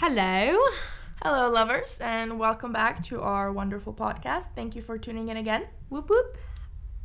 [0.00, 0.56] Hello.
[1.24, 4.44] Hello, lovers, and welcome back to our wonderful podcast.
[4.54, 5.66] Thank you for tuning in again.
[5.88, 6.38] Whoop whoop.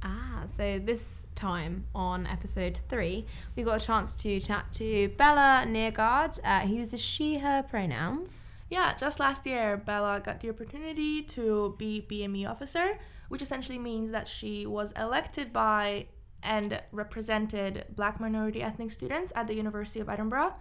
[0.04, 3.26] Ah, so this time on episode three,
[3.56, 8.64] we got a chance to chat to Bella Neergaard, uh, who uses she, her pronouns.
[8.70, 13.00] Yeah, just last year, Bella got the opportunity to be BME officer,
[13.30, 16.06] which essentially means that she was elected by
[16.44, 20.54] and represented black minority ethnic students at the University of Edinburgh.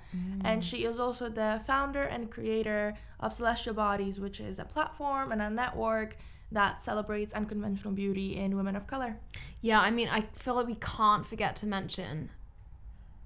[0.45, 0.65] And mm.
[0.65, 5.43] she is also the founder and creator of Celestial Bodies, which is a platform and
[5.43, 6.17] a network
[6.53, 9.17] that celebrates unconventional beauty in women of color.
[9.61, 12.31] Yeah, I mean, I feel like we can't forget to mention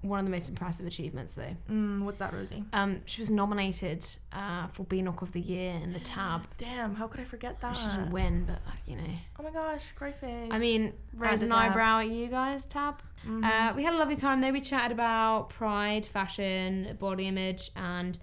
[0.01, 1.55] one of the most impressive achievements, though.
[1.69, 2.63] Mm, what's that, Rosie?
[2.71, 6.43] Um, she was nominated uh, for BNOC of the Year in the tab.
[6.57, 7.75] Damn, how could I forget that?
[7.75, 9.03] She didn't win, but uh, you know.
[9.39, 10.49] Oh my gosh, great face.
[10.51, 11.71] I mean, raise an tab.
[11.71, 13.01] eyebrow at you guys, Tab.
[13.27, 14.53] Uh, we had a lovely time there.
[14.53, 18.17] We chatted about pride, fashion, body image, and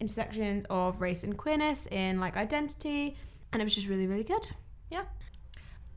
[0.00, 3.16] intersections of race and queerness in like identity,
[3.52, 4.48] and it was just really, really good.
[4.90, 5.02] yeah.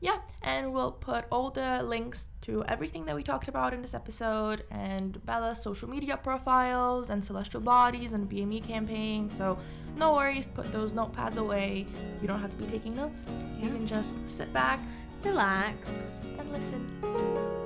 [0.02, 3.94] Yeah, and we'll put all the links to everything that we talked about in this
[3.94, 9.30] episode and Bella's social media profiles and Celestial Bodies and BME campaign.
[9.38, 9.56] So
[9.96, 11.86] no worries, put those notepads away.
[12.20, 13.18] You don't have to be taking notes.
[13.60, 14.80] You can just sit back
[15.22, 16.26] Relax.
[16.36, 17.61] and listen.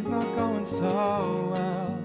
[0.00, 1.98] Day's not going so well.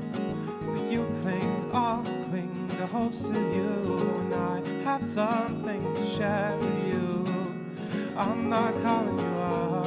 [0.65, 4.19] But you cling on, cling to hopes of you.
[4.19, 7.25] And I have some things to share with you.
[8.17, 9.85] I'm not calling you up.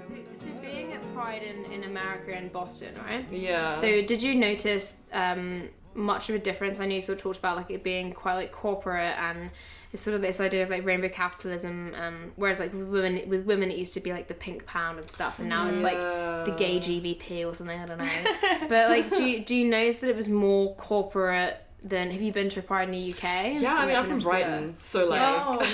[0.00, 3.24] So, so being at Pride in, in America and Boston, right?
[3.30, 3.70] Yeah.
[3.70, 6.80] So did you notice um, much of a difference?
[6.80, 9.50] I know you sort of talked about like it being quite like corporate and
[9.92, 11.94] it's sort of this idea of like rainbow capitalism.
[11.98, 14.98] Um, whereas like with women, with women it used to be like the pink pound
[14.98, 17.78] and stuff, and now it's like the gay GBP or something.
[17.78, 18.68] I don't know.
[18.68, 22.12] but like, do you, do you notice that it was more corporate than?
[22.12, 23.24] Have you been to a Pride in the UK?
[23.24, 25.20] And yeah, so, I mean, I'm from been to the- Brighton, so like,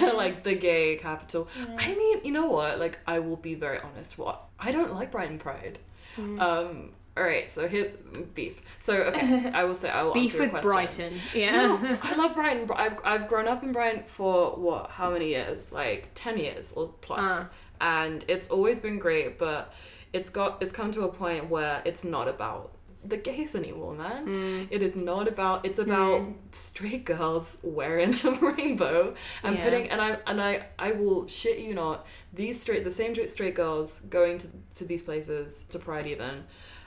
[0.01, 0.13] Yeah.
[0.17, 1.49] like the gay capital.
[1.79, 2.79] I mean, you know what?
[2.79, 4.17] Like, I will be very honest.
[4.17, 5.79] What I don't like Brighton Pride.
[6.17, 6.41] Mm.
[6.41, 6.91] Um.
[7.17, 7.51] All right.
[7.51, 7.97] So here's
[8.35, 8.61] beef.
[8.79, 11.11] So okay, I will say I will Beef answer your with question.
[11.13, 11.21] Brighton.
[11.35, 11.53] Yeah.
[11.53, 12.69] No, I love Brighton.
[12.75, 14.91] I've, I've grown up in Brighton for what?
[14.91, 15.73] How many years?
[15.73, 17.31] Like ten years or plus.
[17.31, 17.49] Uh.
[17.81, 19.73] And it's always been great, but
[20.13, 22.73] it's got it's come to a point where it's not about
[23.05, 24.27] the gays anymore, man.
[24.27, 24.67] Mm.
[24.71, 25.65] It is not about.
[25.65, 29.65] It's about straight girls wearing a rainbow and Yeah.
[29.65, 29.91] putting.
[29.91, 32.07] And I and I I will shit you not.
[32.33, 36.45] These straight the same straight girls going to to these places to Pride even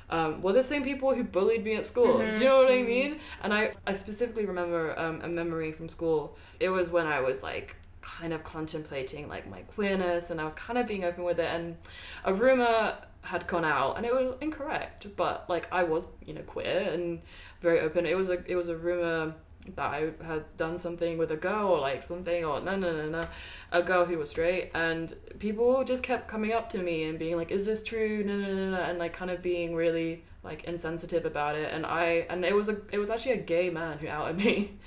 [0.09, 2.15] um, were the same people who bullied me at school.
[2.15, 2.35] Mm-hmm.
[2.35, 3.19] Do you know what I mean?
[3.41, 6.37] And I, I specifically remember um, a memory from school.
[6.59, 10.55] It was when I was like kind of contemplating like my queerness and I was
[10.55, 11.77] kind of being open with it and
[12.23, 16.41] a rumor had gone out and it was incorrect but like I was you know
[16.41, 17.21] queer and
[17.61, 19.35] very open it was a it was a rumor
[19.75, 23.09] that I had done something with a girl or like something or no no no
[23.09, 23.27] no
[23.71, 24.71] a girl who was straight.
[24.73, 28.23] And people just kept coming up to me and being like is this true?
[28.23, 31.73] No no no no and like kind of being really like insensitive about it.
[31.73, 34.73] And I and it was a it was actually a gay man who outed me.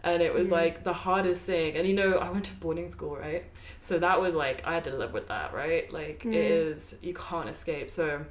[0.00, 0.52] And it was mm.
[0.52, 1.76] like the hardest thing.
[1.76, 3.44] And you know I went to boarding school right?
[3.80, 5.92] So that was like I had to live with that right?
[5.92, 6.34] Like it mm.
[6.34, 7.90] is you can't escape.
[7.90, 8.24] So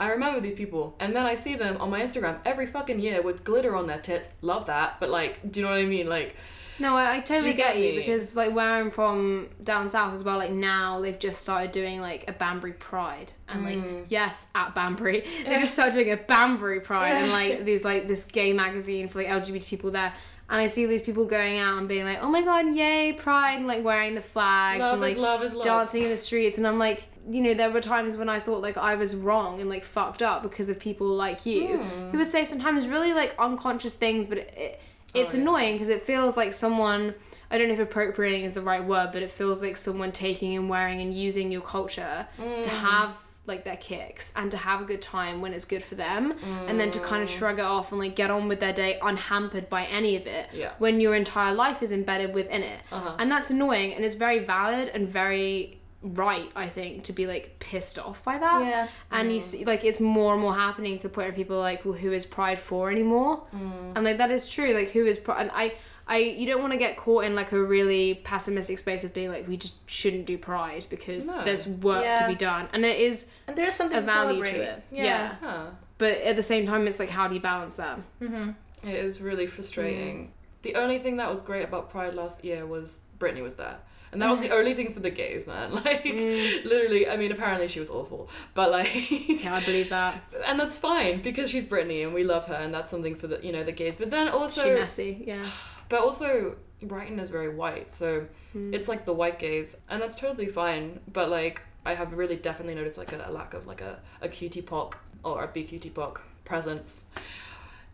[0.00, 3.22] I remember these people, and then I see them on my Instagram every fucking year
[3.22, 4.28] with glitter on their tits.
[4.40, 6.08] Love that, but like, do you know what I mean?
[6.08, 6.36] Like,
[6.78, 10.14] No, I, I totally you get, get you because like where I'm from down south
[10.14, 13.64] as well, like now they've just started doing like a Banbury Pride and Mm.
[13.98, 18.08] like yes at Banbury they just started doing a Banbury Pride and like there's like
[18.08, 20.14] this gay magazine for like LGBT people there.
[20.52, 23.58] And I see these people going out and being like, "Oh my god, yay, Pride!"
[23.58, 25.64] and like wearing the flags love and like is love is love.
[25.64, 26.58] dancing in the streets.
[26.58, 29.60] And I'm like, you know, there were times when I thought like I was wrong
[29.60, 32.10] and like fucked up because of people like you Hmm.
[32.10, 34.80] who would say sometimes really like unconscious things, but it, it
[35.12, 35.42] it's Oh, yeah.
[35.42, 37.14] annoying because it feels like someone.
[37.50, 40.54] I don't know if appropriating is the right word, but it feels like someone taking
[40.56, 42.64] and wearing and using your culture to Mm.
[42.64, 46.34] have like their kicks and to have a good time when it's good for them
[46.68, 47.36] and then to kind of Mm.
[47.38, 50.48] shrug it off and like get on with their day unhampered by any of it
[50.52, 50.70] Yeah.
[50.78, 53.16] when your entire life is embedded within it Uh-huh.
[53.18, 57.56] and that's annoying and it's very valid and very right i think to be like
[57.58, 58.88] pissed off by that Yeah.
[59.10, 61.60] and you see like it's more and more happening to the point where people are
[61.60, 63.92] like well who is pride for anymore mm.
[63.94, 65.74] and like that is true like who is pride and i
[66.08, 69.28] I you don't want to get caught in like a really pessimistic space of being
[69.30, 71.44] like we just shouldn't do pride because No.
[71.44, 74.52] there's work to be done and it is And there's something a to value celebrate.
[74.52, 75.04] to it Yeah.
[75.04, 75.34] yeah.
[75.40, 75.66] Huh.
[75.98, 78.50] but at the same time it's like how do you balance that mm-hmm.
[78.82, 80.32] It is really frustrating.
[80.62, 83.76] The only thing that was great about Pride last year was Britney was there.
[84.12, 85.72] And that was the only thing for the gays, man.
[85.84, 86.64] Like, Mm.
[86.64, 88.28] literally, I mean, apparently she was awful.
[88.54, 89.10] But, like,
[89.44, 90.22] Yeah, I believe that.
[90.46, 93.38] and that's fine because she's Britney and we love her and that's something for the,
[93.42, 93.96] you know, the gays.
[93.96, 95.46] But then also, she messy, yeah.
[95.88, 97.92] but also, Brighton is very white.
[97.92, 98.26] So
[98.56, 98.74] Mm.
[98.74, 100.98] it's like the white gays and that's totally fine.
[101.12, 104.28] But, like, I have really definitely noticed, like, a, a lack of, like, a, a
[104.28, 107.04] QTPOC or a BQT pock presence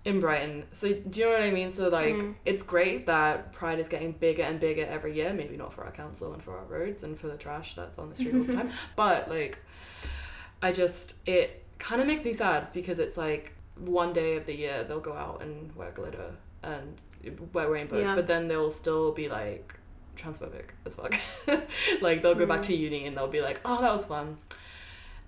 [0.07, 0.65] in Brighton.
[0.71, 1.69] So do you know what I mean?
[1.71, 2.35] So like Mm.
[2.45, 5.33] it's great that Pride is getting bigger and bigger every year.
[5.35, 8.09] Maybe not for our council and for our roads and for the trash that's on
[8.11, 8.71] the street all the time.
[8.95, 9.59] But like
[10.63, 14.55] I just it kind of makes me sad because it's like one day of the
[14.55, 16.31] year they'll go out and wear glitter
[16.63, 17.01] and
[17.53, 18.15] wear rainbows, Yeah.
[18.15, 19.75] but then they'll still be like
[20.17, 21.15] transphobic as fuck.
[22.01, 22.67] like they'll go back Mm.
[22.69, 24.39] to uni and they'll be like, "Oh, that was fun."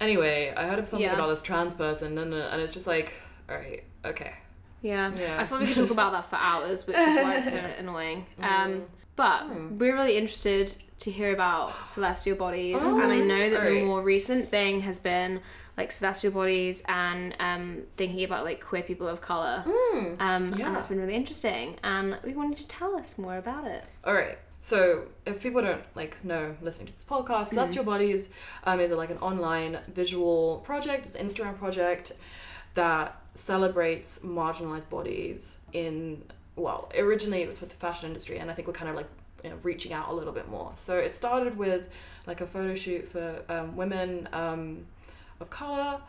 [0.01, 1.15] Anyway, I heard of something Yeah.
[1.15, 3.15] about this trans person and, and it's just like,
[3.51, 4.35] all right, okay.
[4.83, 5.13] Yeah.
[5.17, 5.37] Yeah.
[5.41, 8.27] I thought we could talk about that for hours, which is why it's so annoying.
[8.41, 8.83] Um,
[9.17, 9.79] but Mm.
[9.79, 14.03] we're really interested to hear about celestial bodies, Oh, and I know that the more
[14.03, 15.41] recent thing has been
[15.77, 19.65] like celestial bodies and um, thinking about like queer people of color.
[19.67, 20.17] Um,
[20.57, 20.67] Yeah.
[20.67, 23.85] And that's been really interesting, and we wanted to tell us more about it.
[24.05, 24.39] All right.
[24.61, 28.31] So, if people don't like know listening to this podcast, Celestial Bodies
[28.65, 31.07] um, is like an online visual project.
[31.07, 32.11] It's an Instagram project
[32.75, 36.23] that celebrates marginalized bodies in
[36.57, 39.07] well, originally it was with the fashion industry, and I think we're kind of like
[39.45, 40.73] you know, reaching out a little bit more.
[40.75, 41.89] So it started with
[42.27, 44.87] like a photo shoot for um, women um,
[45.41, 46.01] of color,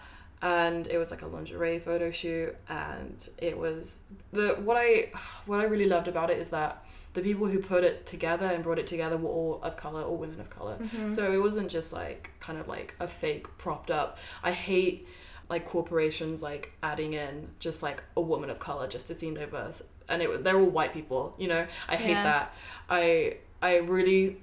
[0.41, 3.99] and it was like a lingerie photo shoot, and it was
[4.33, 5.11] the what I
[5.45, 6.83] what I really loved about it is that
[7.13, 10.17] the people who put it together and brought it together were all of color or
[10.17, 10.77] women of color.
[11.09, 14.17] So it wasn't just like kind of like a fake propped up.
[14.43, 15.07] I hate
[15.49, 19.81] like corporations like adding in just like a woman of color just to seem diverse
[20.07, 22.23] and it they're all white people you know i hate Yeah.
[22.23, 22.53] that
[22.89, 24.41] i i really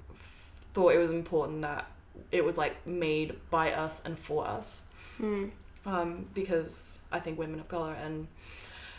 [0.73, 1.89] thought it was important that
[2.31, 4.83] it was like made by us and for us
[5.19, 5.49] Mm.
[5.87, 8.27] um, because I think women of color and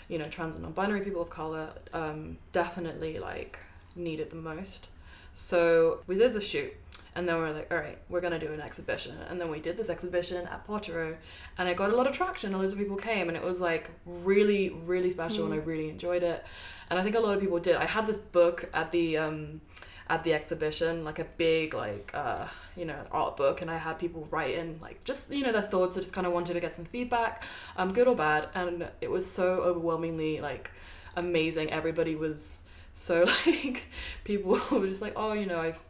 [0.09, 3.59] you know trans and non-binary people of color um, definitely like
[3.95, 4.89] need it the most.
[5.33, 6.73] So we did the shoot,
[7.19, 9.59] and then we are like, all right, we're gonna do an exhibition, and then we
[9.59, 11.17] did this exhibition at Potero,
[11.59, 12.55] and it got a lot of traction.
[12.55, 15.89] A lot of people came, and it was like really, really special, and I really
[15.89, 16.47] enjoyed it.
[16.89, 17.75] And I think a lot of people did.
[17.75, 19.63] I had this book at the um,
[20.09, 23.99] at the exhibition, like a big like uh, you know art book, and I had
[23.99, 25.97] people write in like just you know their thoughts.
[25.97, 27.45] I just kind of wanted to get some feedback,
[27.77, 30.71] um, good or bad, and it was so overwhelmingly like
[31.17, 31.73] amazing.
[31.73, 32.61] Everybody was
[32.93, 33.83] so like
[34.23, 35.85] people were just like oh you know I've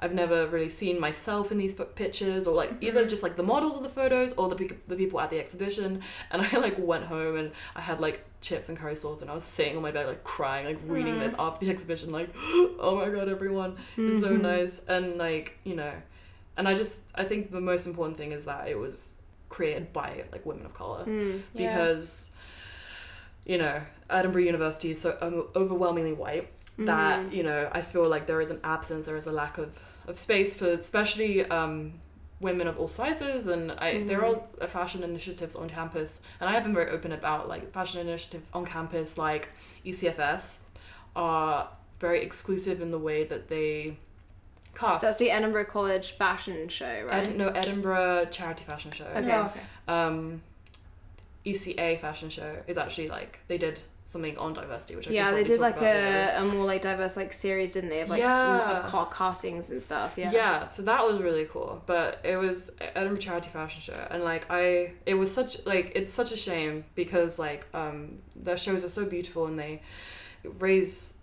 [0.00, 3.08] I've never really seen myself in these pictures or like either mm-hmm.
[3.08, 6.02] just like the models of the photos or the pe- the people at the exhibition.
[6.30, 9.34] And I like went home and I had like chips and curry sauce and I
[9.34, 11.40] was sitting on my bed like crying like reading this mm-hmm.
[11.40, 13.76] after the exhibition like oh my god everyone.
[13.96, 14.42] Is so mm-hmm.
[14.42, 14.80] nice.
[14.86, 15.92] And like you know
[16.56, 19.14] and I just I think the most important thing is that it was
[19.48, 21.04] created by like women of color.
[21.04, 21.42] Mm.
[21.54, 21.76] Yeah.
[21.76, 22.30] because
[23.44, 28.26] you know Edinburgh University is so o- overwhelmingly white that you know I feel like
[28.26, 31.94] there is an absence there is a lack of, of space for especially um,
[32.40, 36.52] women of all sizes and I there are uh, fashion initiatives on campus and I
[36.52, 39.48] have been very open about like fashion initiative on campus like
[39.86, 40.64] ECFS
[41.14, 43.96] are very exclusive in the way that they
[44.74, 47.28] cast So that's the Edinburgh College fashion show, right?
[47.28, 49.32] Ed- no Edinburgh charity fashion show Okay.
[49.32, 49.60] Oh, okay.
[49.88, 50.42] um,
[51.46, 55.42] ECA fashion show is actually like they did something on diversity, which I yeah, they
[55.42, 58.02] did like a, a more like diverse like series, didn't they?
[58.02, 58.78] Of like Yeah.
[58.84, 60.16] of ca- castings and stuff.
[60.16, 60.30] Yeah.
[60.30, 60.64] Yeah.
[60.64, 61.82] so that was really cool.
[61.86, 66.12] But it was Edinburgh Charity Fashion Show, and like I, it was such like it's
[66.12, 69.82] such a shame because like um their shows are so beautiful and they
[70.58, 71.18] raise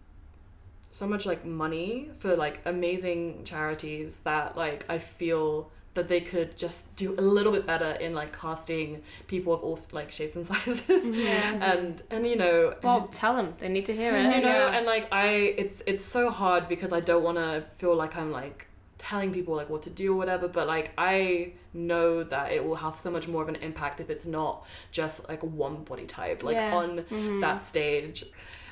[0.90, 6.58] so much like money for like amazing charities that like I feel that they could
[6.58, 10.46] just do a little bit better in like casting people of all like shapes and
[10.52, 11.74] sizes Yeah.
[11.74, 14.76] and and you know Well, tell them they need to hear it you know yeah.
[14.76, 18.32] and like i it's it's so hard because i don't want to feel like i'm
[18.32, 22.64] like telling people like what to do or whatever but like i know that it
[22.64, 26.06] will have so much more of an impact if it's not just like one body
[26.06, 26.76] type like Yeah.
[26.76, 27.66] on that mm-hmm.
[27.66, 28.24] stage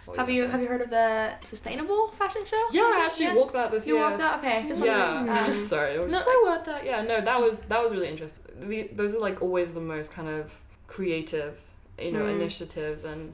[0.05, 0.51] What Have gonna you say?
[0.51, 2.61] have you heard of the sustainable fashion show?
[2.71, 3.35] yeah i actually Yeah?
[3.35, 4.39] walked that this You year You walked that?
[4.39, 5.55] Okay, just yeah wondering.
[5.57, 7.91] Um, sorry it was no, just I word that yeah no that was that was
[7.91, 10.53] really interesting the, those are like always the most kind of
[10.87, 11.59] creative
[11.99, 12.31] you know Mm.
[12.37, 13.33] initiatives and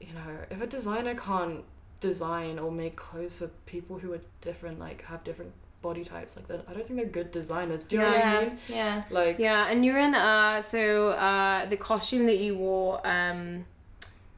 [0.00, 1.64] you know if a designer can't
[2.00, 6.46] design or make clothes for people who are different like have different body types like
[6.48, 9.02] that i don't think they're good designers do you know what i mean yeah.
[9.10, 13.64] like Yeah, and you're in uh so uh the costume that you wore um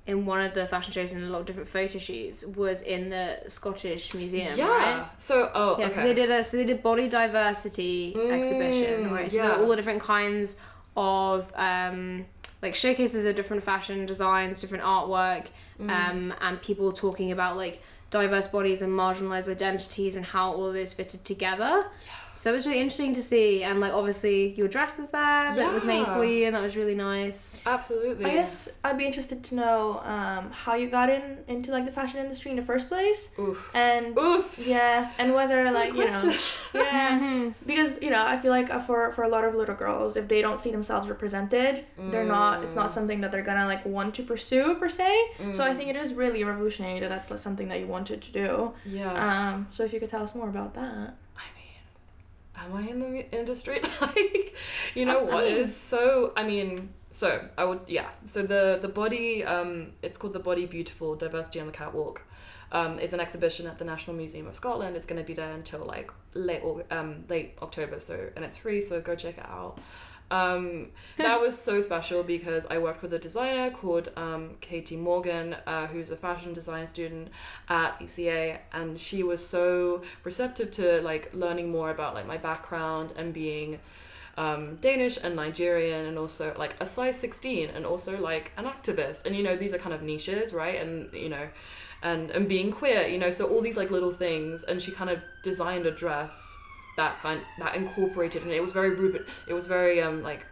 [0.07, 3.11] in one of the fashion shows and a lot of different photo shoots was in
[3.11, 4.67] the Scottish Museum, yeah.
[4.67, 5.07] right?
[5.19, 6.13] So oh Yeah, because okay.
[6.15, 9.31] they did a so they did body diversity exhibition, Mm, right?
[9.31, 9.57] So yeah.
[9.57, 10.59] all the different kinds
[10.97, 12.27] of um,
[12.63, 15.47] like showcases of different fashion designs, different artwork,
[15.81, 15.91] Mm.
[15.91, 20.73] um, and people talking about like diverse bodies and marginalized identities and how all of
[20.73, 21.85] this fitted together.
[22.37, 25.73] So it was really interesting to see, and like obviously your dress was there that
[25.73, 27.63] was made for you, and that was really nice.
[27.65, 28.27] Absolutely.
[28.27, 31.91] I guess I'd be interested to know um, how you got in into like the
[31.91, 33.71] fashion industry in the first place, Oof.
[33.75, 34.67] and Oof.
[34.67, 36.35] yeah, and whether like you know, question.
[36.75, 37.55] yeah, Mhm.
[37.65, 40.29] because you know I feel like uh, for for a lot of little girls, if
[40.29, 42.63] they don't see themselves represented, they're not.
[42.65, 42.83] It's Mm.
[42.83, 45.11] not something that they're gonna like want to pursue per se.
[45.53, 48.31] So I think it is really revolutionary that that's like, something that you wanted to
[48.33, 48.73] do.
[48.85, 49.13] Yeah.
[49.27, 51.15] Um, so if you could tell us more about that.
[52.57, 53.81] I am I in the industry?
[54.01, 54.55] like,
[54.95, 55.45] you know I- I what?
[55.45, 56.33] it mean- is so.
[56.37, 58.09] I mean, so I would yeah.
[58.27, 62.23] So the the body um it's called the Body Beautiful Diversity on the Catwalk.
[62.73, 64.97] Um, it's an exhibition at the National Museum of Scotland.
[64.97, 68.01] It's going to be there until like late um late October.
[68.01, 68.81] So and it's free.
[68.81, 69.79] So go check it out.
[70.31, 75.57] Um, that was so special because I worked with a designer called um, Katie Morgan,
[75.67, 77.29] uh, who's a fashion design student
[77.69, 83.13] at ECA, and she was so receptive to like learning more about like my background
[83.17, 83.79] and being
[84.37, 89.27] um, Danish and Nigerian, and also like a size sixteen, and also like an activist,
[89.27, 90.81] and you know these are kind of niches, right?
[90.81, 91.49] And you know,
[92.03, 95.09] and and being queer, you know, so all these like little things, and she kind
[95.09, 96.59] of designed a dress
[96.97, 100.47] that kind that incorporated and it was very Ruben it was very um like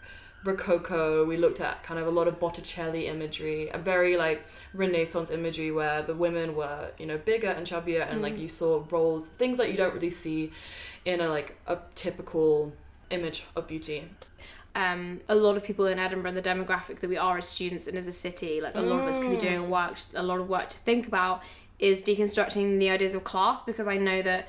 [0.45, 1.25] rococo.
[1.25, 5.71] We looked at kind of a lot of botticelli imagery a very like renaissance imagery
[5.71, 9.57] where the women were you know bigger and chubbier and like you saw roles things
[9.57, 10.53] that you don't really see
[11.07, 12.73] in a like a typical
[13.11, 14.09] image of beauty.
[14.77, 17.97] Um, a lot of people in Edinburgh, the demographic that we are as students and
[17.97, 19.41] as a city, like a lot of us could be Mm.
[19.41, 21.43] doing work, a lot of work to think about
[21.79, 24.49] is deconstructing the ideas of class because I know that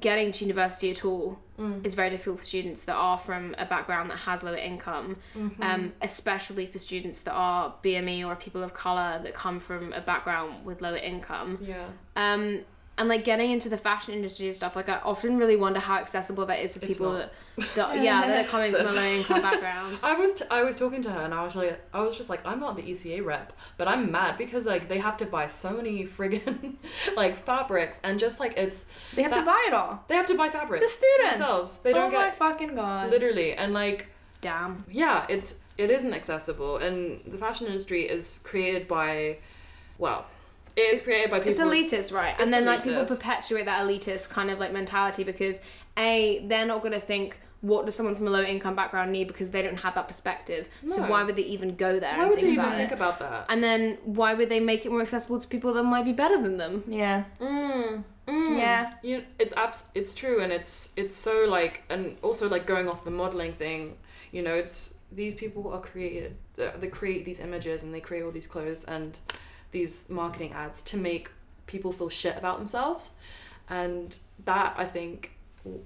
[0.00, 1.86] getting to university at all Mm.
[1.86, 5.62] is very difficult for students that are from a background that has lower income, Mm-hmm.
[5.62, 10.00] um, especially for students that are BME or people of colour that come from a
[10.02, 11.58] background with lower income.
[11.62, 12.60] yeah Um,
[12.98, 15.96] and like getting into the fashion industry and stuff, like I often really wonder how
[15.98, 17.30] accessible that is for It's people not.
[17.56, 19.98] that, that yeah, that are coming from a low income background.
[20.02, 22.30] I was t- I was talking to her and I was like I was just
[22.30, 25.46] like I'm not the ECA rep but I'm mad because like they have to buy
[25.46, 26.74] so many friggin'
[27.16, 30.04] like fabrics and just like it's They have to buy it all.
[30.08, 33.10] they have to buy fabric The students themselves they don't oh my get fucking god.
[33.10, 34.08] literally and like
[34.40, 34.84] Damn.
[34.90, 39.38] yeah it's it isn't accessible and the fashion industry is created by
[39.98, 40.26] well
[40.76, 42.34] it is created by people It's elitist, right?
[42.38, 45.60] And It's then like people perpetuate that elitist kind of like mentality because
[45.96, 49.48] a they're not gonna think what does someone from a low income background need because
[49.50, 50.68] they don't have that perspective.
[50.86, 52.92] So why would they even go there why and would think they even about think
[52.92, 56.04] about that and then why would they make it more accessible to people that might
[56.04, 56.84] be better than them?
[56.86, 57.24] Yeah.
[57.40, 58.58] mm, mm.
[58.58, 58.92] Yeah.
[59.02, 63.04] you it's abs- it's true and it's it's so like and also like going off
[63.04, 63.96] the modeling thing
[64.30, 68.22] you know it's these people are created they they create these images and they create
[68.22, 69.18] all these clothes and
[69.70, 71.30] these marketing ads to make
[71.66, 73.12] people feel shit about themselves.
[73.68, 75.32] And that i think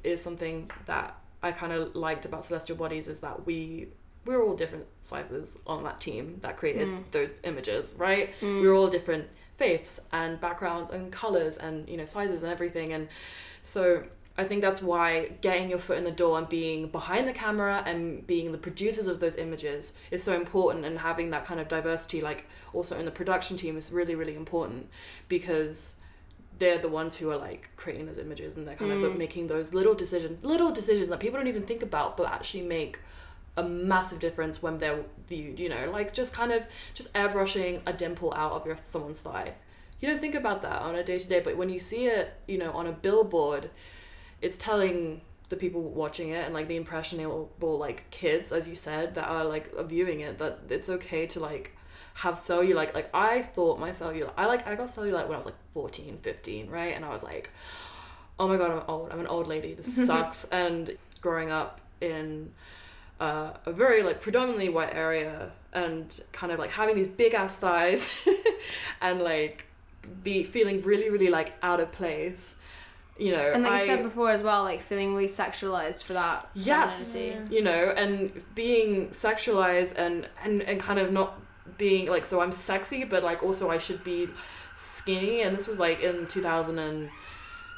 [0.04, 3.88] is something that i kind of liked about celestial bodies is that we
[4.26, 7.10] we're all different sizes on that team that created Mm.
[7.12, 8.34] those images right?
[8.42, 12.92] We're all different faiths and backgrounds and colors and you know sizes and everything.
[12.92, 13.08] And
[13.62, 14.04] so
[14.38, 17.82] i think that's why getting your foot in the door and being behind the camera
[17.86, 21.68] and being the producers of those images is so important and having that kind of
[21.68, 24.88] diversity like also in the production team is really really important
[25.28, 25.96] because
[26.58, 29.16] they're the ones who are like creating those images and they're kind of Mm.
[29.16, 32.98] making those little decisions little decisions that people don't even think about but actually make
[33.56, 37.92] a massive difference when they're viewed you know like just kind of just airbrushing a
[37.92, 39.54] dimple out of your someone's thigh
[40.00, 42.34] you don't think about that on a day to day but when you see it
[42.46, 43.70] you know on a billboard
[44.42, 49.14] it's telling the people watching it and like the impressionable like kids as you said
[49.16, 51.76] that are like viewing it that it's okay to like
[52.14, 55.46] have cellulite like i thought my cellulite i like i got cellulite when i was
[55.46, 56.94] like 14 15 right?
[56.94, 57.50] And i was like
[58.38, 60.44] oh my god i'm old i'm an old lady this sucks.
[60.44, 62.52] And growing up in
[63.20, 67.56] uh, a very like predominantly white area and kind of like having these big ass
[67.56, 68.10] thighs
[69.00, 69.66] and like
[70.22, 72.56] be feeling really really like out of place
[73.20, 76.14] you know And like I, you said before as well, like feeling really sexualized for
[76.14, 76.48] that.
[76.54, 77.12] Yes.
[77.12, 77.54] femininity.
[77.56, 81.30] you know and being sexualized and and and kind of not
[81.78, 84.28] being like so i'm sexy but like also i should be
[84.74, 86.26] skinny and this was like in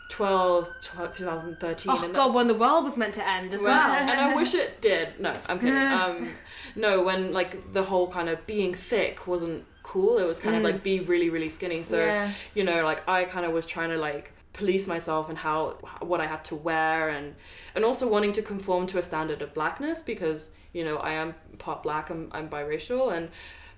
[0.08, 3.90] 2012 tw- 2013 Oh and god, when the world was meant to end as well.
[3.92, 5.18] and I wish it did.
[5.20, 5.74] No, I'm kidding.
[6.02, 6.28] Um,
[6.76, 10.18] no, when like the whole kind of being thick wasn't cool.
[10.18, 10.66] It was kind of Mm.
[10.66, 11.82] like be really really skinny.
[11.82, 12.30] So yeah.
[12.54, 16.20] you know like I kind of was trying to like police myself and how what
[16.20, 17.34] I had to wear and
[17.74, 21.34] and also wanting to conform to a standard of blackness because you know I am
[21.58, 22.10] part black.
[22.10, 23.30] I'm I'm biracial and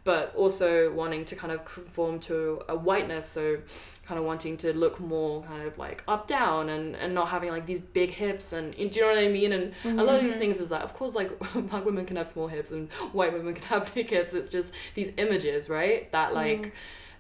[0.05, 3.59] but also wanting to kind of conform to a whiteness so
[4.05, 7.51] kind of wanting to look more kind of like up down and and not having
[7.51, 9.53] like these big hips and do you know what I mean?
[9.53, 10.41] And a lot of these mm-hmm.
[10.41, 13.55] things is that of course like black women can have small hips and white women
[13.55, 14.35] can have big hips.
[14.35, 16.11] It's just these images right?
[16.13, 16.75] That like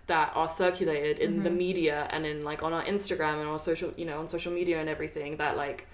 [0.07, 1.59] that are circulated in the mm-hmm.
[1.59, 4.81] media and in like on our Instagram and our social you know on social media
[4.81, 5.87] and everything that like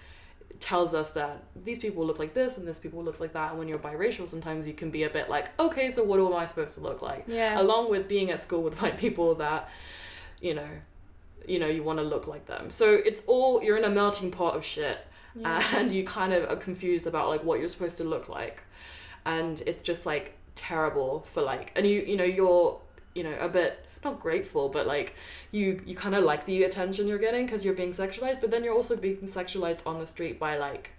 [0.58, 3.50] tells us that these people look like this and this people look like that.
[3.50, 6.34] And when you're biracial sometimes you can be a bit like okay so what am
[6.34, 7.24] I supposed to look like?
[7.26, 7.60] Yeah.
[7.60, 9.68] along with being at school with white people that
[10.40, 10.68] you know
[11.46, 12.70] you know you want to look like them.
[12.70, 14.98] So it's all you're in a melting pot of shit.
[15.44, 18.64] And you kind of are confused about like what you're supposed to look like.
[19.24, 22.80] And it's just like terrible for like and you you know you're
[23.14, 25.14] you know a bit not grateful but like
[25.50, 28.64] you you kind of like the attention you're getting because you're being sexualized but then
[28.64, 30.90] you're also being sexualized on the street by like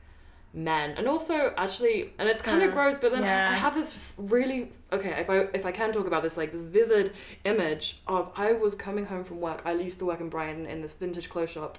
[0.53, 0.91] men.
[0.97, 3.49] And also actually and it's kind of Uh, gross but then yeah.
[3.51, 6.63] I have this really okay if I if I can talk about this like this
[6.63, 7.13] vivid
[7.45, 9.61] image of I was coming home from work.
[9.65, 11.77] I used to work in Brighton in this vintage clothes shop.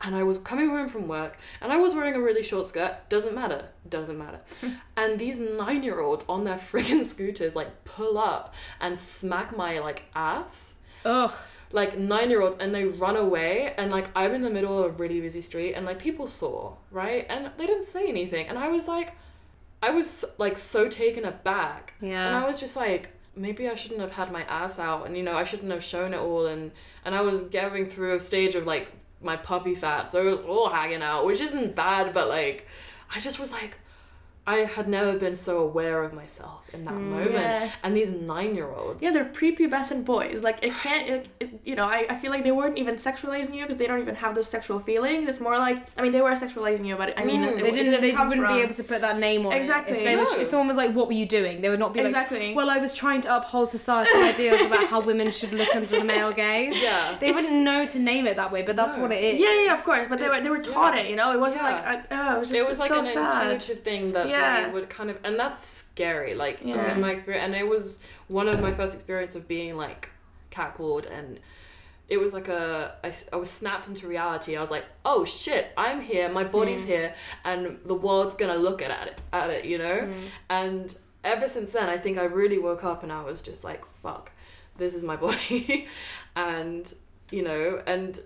[0.00, 3.08] And I was coming home from work and I was wearing a really short skirt.
[3.08, 3.66] Doesn't matter.
[3.88, 4.40] Doesn't matter.
[4.96, 9.78] And these nine year olds on their friggin' scooters like pull up and smack my
[9.80, 10.74] like ass.
[11.04, 11.32] Ugh.
[11.72, 14.86] Like nine year olds and they run away and like I'm in the middle of
[14.86, 17.26] a really busy street and like people saw right?
[17.28, 19.16] And they didn't say anything and I was like
[19.82, 21.94] I was like so taken aback.
[22.00, 22.26] Yeah.
[22.26, 25.22] and I was just like maybe I shouldn't have had my ass out and you
[25.22, 26.72] know I shouldn't have shown it all and
[27.04, 28.88] and I was going through a stage of like
[29.22, 32.66] my puppy fat so it was all hanging out which isn't bad but like
[33.14, 33.78] I just was like
[34.46, 37.70] I had never been so aware of myself in that moment yeah.
[37.82, 40.42] and these nine year olds Yeah, they're prepubescent boys.
[40.42, 41.84] Like it can't, it, it, you know.
[41.84, 44.48] I, I feel like they weren't even sexualizing you because they don't even have those
[44.48, 45.28] sexual feelings.
[45.28, 47.68] It's more like I mean they were sexualizing you, but I mean Mm, it, They
[47.68, 48.00] it didn't.
[48.00, 49.94] They wouldn't from- be able to put that name on Exactly.
[49.96, 49.98] it.
[50.00, 50.38] If, they was, No.
[50.40, 52.48] if someone was like, "What were you doing?" They would not be Exactly.
[52.48, 55.86] like, "Well, I was trying to uphold societal ideals about how women should look under
[55.98, 58.96] the male gaze." yeah They It's- wouldn't know to name it that way, but that's
[58.96, 59.02] No.
[59.02, 59.40] what it is.
[59.40, 60.06] Yeah, yeah, of course.
[60.08, 61.00] But they were they were taught Yeah.
[61.02, 61.10] it.
[61.10, 61.70] You know, it wasn't Yeah.
[61.72, 63.52] like I, oh, it was just it was like so an sad.
[63.52, 64.66] intuitive thing that Yeah.
[64.66, 66.94] they would kind of and that's scary like Yeah.
[66.94, 70.10] in my experience and it was one of my first experience of being like
[70.50, 71.40] catcalled and
[72.08, 74.56] it was like a I, I was snapped into reality.
[74.56, 76.86] I was like oh shit i'm here my body's mm.
[76.86, 80.00] here and the world's gonna look at it at it you know?
[80.00, 80.24] Mm.
[80.48, 83.84] And ever since then i think i really woke up and i was just like
[84.02, 84.30] fuck
[84.76, 85.86] this is my body
[86.36, 86.94] and
[87.30, 88.20] you know and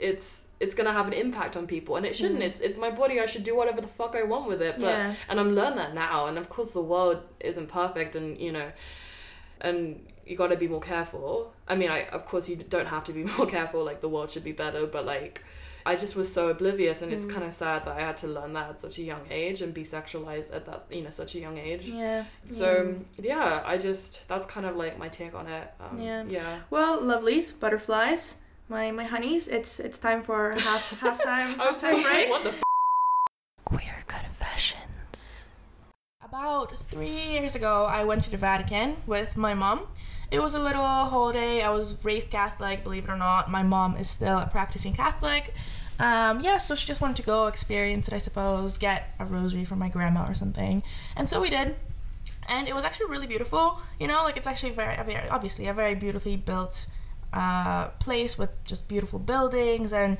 [0.00, 2.48] it's it's gonna have an impact on people and it shouldn't Mm.
[2.48, 4.88] it's it's my body i should do whatever the fuck i want with it but
[4.98, 5.14] Yeah.
[5.28, 8.70] and i'm learned that now and of course the world isn't perfect and you know
[9.60, 13.04] and you got to be more careful i mean i of course you don't have
[13.04, 15.42] to be more careful like the world should be better but like
[15.86, 17.32] I just was so oblivious, and it's Mm.
[17.34, 19.72] kind of sad that I had to learn that at such a young age and
[19.72, 21.86] be sexualized at that, you know, such a young age.
[21.86, 22.24] Yeah.
[22.44, 25.66] So yeah, I just that's kind of like my take on it.
[25.80, 26.24] Um, Yeah.
[26.28, 26.58] Yeah.
[26.68, 28.36] Well, lovelies, butterflies,
[28.70, 29.48] my my honeys.
[29.48, 32.30] It's it's time for half halftime I was halftime break.
[32.30, 32.62] what the f-
[33.64, 35.46] Queer confessions.
[36.24, 39.88] About three years ago, I went to the Vatican with my mom.
[40.30, 41.60] It was a little holiday.
[41.60, 43.50] I was raised Catholic, believe it or not.
[43.50, 45.52] My mom is still a practicing Catholic.
[45.98, 49.64] Um, yeah, so she just wanted to go experience it, I suppose, get a rosary
[49.64, 50.84] from my grandma or something.
[51.16, 51.74] And so we did.
[52.48, 53.80] And it was actually really beautiful.
[53.98, 56.86] You know, like it's actually very, a very obviously a very beautifully built
[57.32, 60.18] uh, place with just beautiful buildings and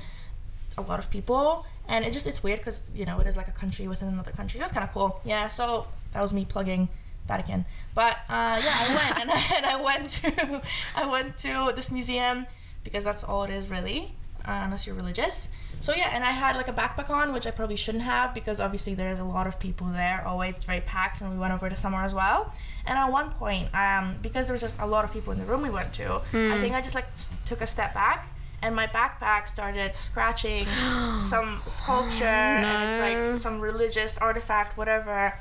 [0.79, 1.67] a lot of people.
[1.89, 4.31] And it just it's weird because you know it is like a country within another
[4.31, 4.61] country.
[4.61, 5.21] That's kind of cool.
[5.25, 6.89] Yeah so that was me plugging
[7.29, 10.63] vatican but uh, yeah i went and I, and I went to
[10.97, 12.47] i went to this museum
[12.83, 14.13] because that's all it is really
[14.51, 15.49] uh, unless you're religious.
[15.83, 18.61] So yeah and i had like a backpack on which i probably shouldn't have because
[18.61, 20.57] obviously there's a lot of people there always.
[20.57, 22.53] It's very packed and we went over to summer as well.
[22.85, 25.47] And at one point um, because there was just a lot of people in the
[25.47, 28.29] room we went to i think i just like s- took a step back
[28.63, 30.67] and my backpack started scratching
[31.23, 35.33] some sculpture and it's like some religious artifact whatever.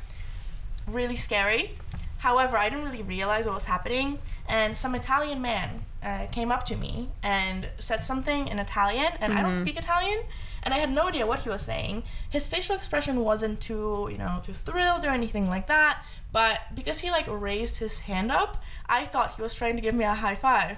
[0.87, 1.75] Really scary.
[2.19, 6.65] However i didn't really realize what was happening and some italian man uh, came up
[6.65, 10.19] to me and said something in italian and i don't speak italian
[10.63, 12.03] and i had no idea what he was saying.
[12.29, 16.99] His facial expression wasn't too you know too thrilled or anything like that but because
[16.99, 20.13] he like raised his hand up i thought he was trying to give me a
[20.15, 20.77] high five.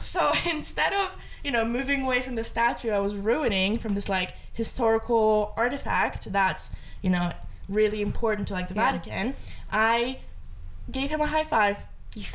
[0.00, 4.08] So instead of, you know, moving away from the statue I was ruining from this
[4.08, 6.70] like historical artifact that's,
[7.02, 7.30] you know,
[7.68, 8.92] really important to like the Yeah.
[8.92, 9.34] Vatican,
[9.70, 10.18] I
[10.90, 11.78] gave him a high five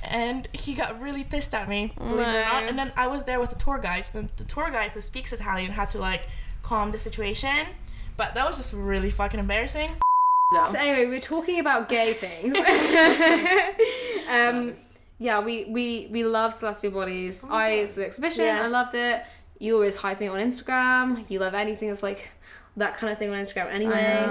[0.03, 2.63] and he got really pissed at me, believe it or not.
[2.63, 4.05] And then I was there with the tour guide.
[4.05, 6.27] So the, the tour guide who speaks Italian had to like
[6.63, 7.67] calm the situation.
[8.15, 9.91] But that was just really fucking embarrassing.
[10.69, 12.57] So anyway, we're talking about gay things.
[14.29, 14.75] um,
[15.19, 17.45] yeah, we we we love Celestial Bodies.
[17.49, 18.47] I saw the exhibition.
[18.47, 19.23] I loved it.
[19.59, 21.29] You always hyping it on Instagram.
[21.29, 22.29] You love anything that's like
[22.77, 24.25] that kind of thing on Instagram anyway.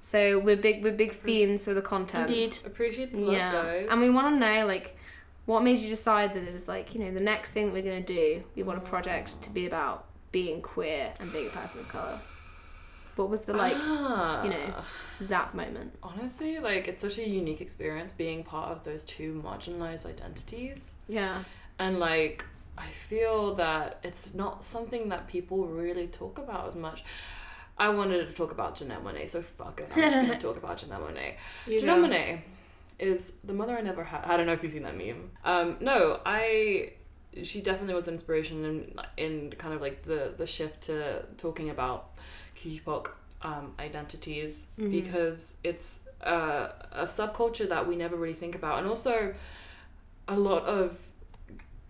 [0.00, 2.30] So we're big we're big fiends for the content.
[2.30, 2.58] Indeed.
[2.64, 3.88] Appreciate the love, Yeah, guys.
[3.90, 4.96] and we want to know like
[5.46, 7.82] what made you decide that it was like you know the next thing that we're
[7.82, 8.42] gonna do.
[8.54, 12.18] We want a project to be about being queer and being a person of color.
[13.16, 14.44] What was the like Ah.
[14.44, 14.74] you know
[15.22, 15.98] zap moment?
[16.02, 20.94] Honestly, like it's such a unique experience being part of those two marginalized identities.
[21.08, 21.42] Yeah.
[21.80, 22.44] And like
[22.76, 27.02] I feel that it's not something that people really talk about as much.
[27.78, 29.88] I wanted to talk about Janelle Monáe, so fuck it.
[29.94, 31.34] I'm just gonna talk about Janelle Monáe.
[31.66, 32.08] You Janelle go.
[32.08, 32.40] Monáe
[32.98, 34.24] is the mother I never had.
[34.24, 35.30] I don't know if you've seen that meme.
[35.44, 36.92] Um, no, I.
[37.44, 41.70] She definitely was an inspiration in in kind of like the the shift to talking
[41.70, 42.10] about
[42.56, 43.10] QPOC
[43.42, 44.90] um, identities Mm-hmm.
[44.90, 49.34] because it's uh, a subculture that we never really think about, and also
[50.26, 50.98] a lot of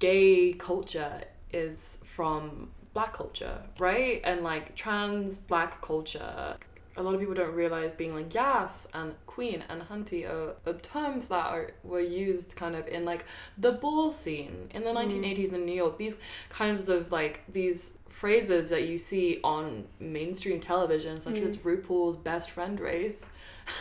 [0.01, 1.23] gay culture
[1.53, 4.21] is from black culture, right?
[4.25, 6.57] And like trans black culture.
[6.97, 10.73] A lot of people don't realize being like yas and queen and hunty are, are
[10.75, 13.25] terms that are were used kind of in like
[13.57, 15.97] the ball scene in the 1980s in New York.
[15.97, 22.17] These kinds of like these phrases that you see on mainstream television, such as RuPaul's
[22.17, 23.31] best friend race.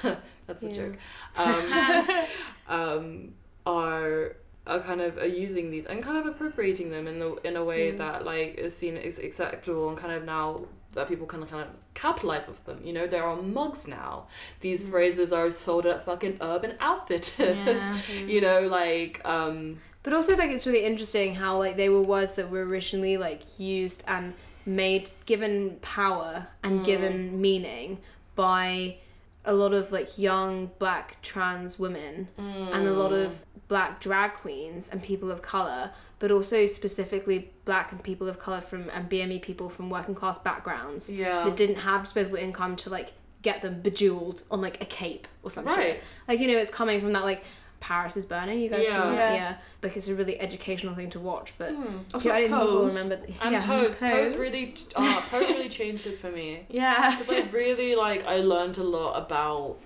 [0.45, 0.73] That's a Yeah.
[0.73, 0.97] joke.
[1.35, 2.27] Um,
[2.67, 3.33] um,
[3.65, 4.35] are
[4.67, 7.63] are kind of are using these and kind of appropriating them in the in a
[7.63, 7.97] way mm.
[7.97, 11.69] that like is seen as acceptable and kind of now that people can kind of
[11.93, 12.81] capitalize with them.
[12.83, 14.27] You know, there are mugs now.
[14.61, 14.89] These mm.
[14.89, 17.39] phrases are sold at fucking Urban Outfitters.
[17.39, 17.97] Yeah.
[18.25, 22.35] you know, like um, But also like it's really interesting how like they were words
[22.35, 24.33] that were originally like used and
[24.65, 26.85] made given power and mm.
[26.85, 27.99] given meaning
[28.35, 28.97] by
[29.45, 34.89] a lot of like young black trans women and a lot of black drag queens
[34.89, 39.41] and people of color but also specifically black and people of color from and BME
[39.41, 41.43] people from working class backgrounds Yeah.
[41.45, 45.51] that didn't have disposable income to like get them bejeweled on like a cape or
[45.51, 45.77] some shit.
[45.77, 46.03] Right.
[46.27, 47.43] Like you know, it's coming from that like
[47.79, 48.59] Paris is burning.
[48.59, 48.99] You guys see Yeah.
[49.03, 49.13] that?
[49.13, 49.33] Yeah.
[49.35, 49.55] Yeah.
[49.83, 51.71] Like it's a really educational thing to watch, but
[52.13, 52.95] Also I didn't think people Pose.
[52.95, 53.25] remember.
[53.25, 54.35] th- and yeah, Pose, Pose Pose.
[54.37, 56.65] really, uh, Pose really changed it for me.
[56.69, 57.15] Yeah.
[57.19, 59.77] Because I really like I learned a lot about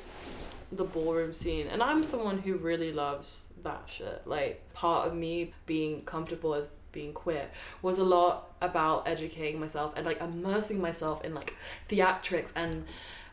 [0.71, 4.21] the ballroom scene, and I'm someone who really loves that shit.
[4.25, 7.47] Like part of me being comfortable as being queer
[7.81, 11.55] was a lot about educating myself and like immersing myself in like
[11.89, 12.85] theatrics and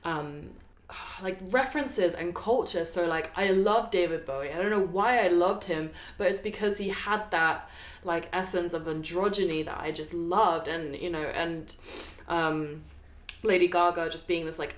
[0.05, 0.51] um
[1.23, 2.85] like references and culture.
[2.85, 4.53] So like i love david bowie.
[4.53, 7.69] I don't know why i loved him but it's because he had that
[8.05, 11.75] like essence of androgyny that i just loved and you know and
[12.29, 12.83] um
[13.43, 14.77] lady gaga just being this like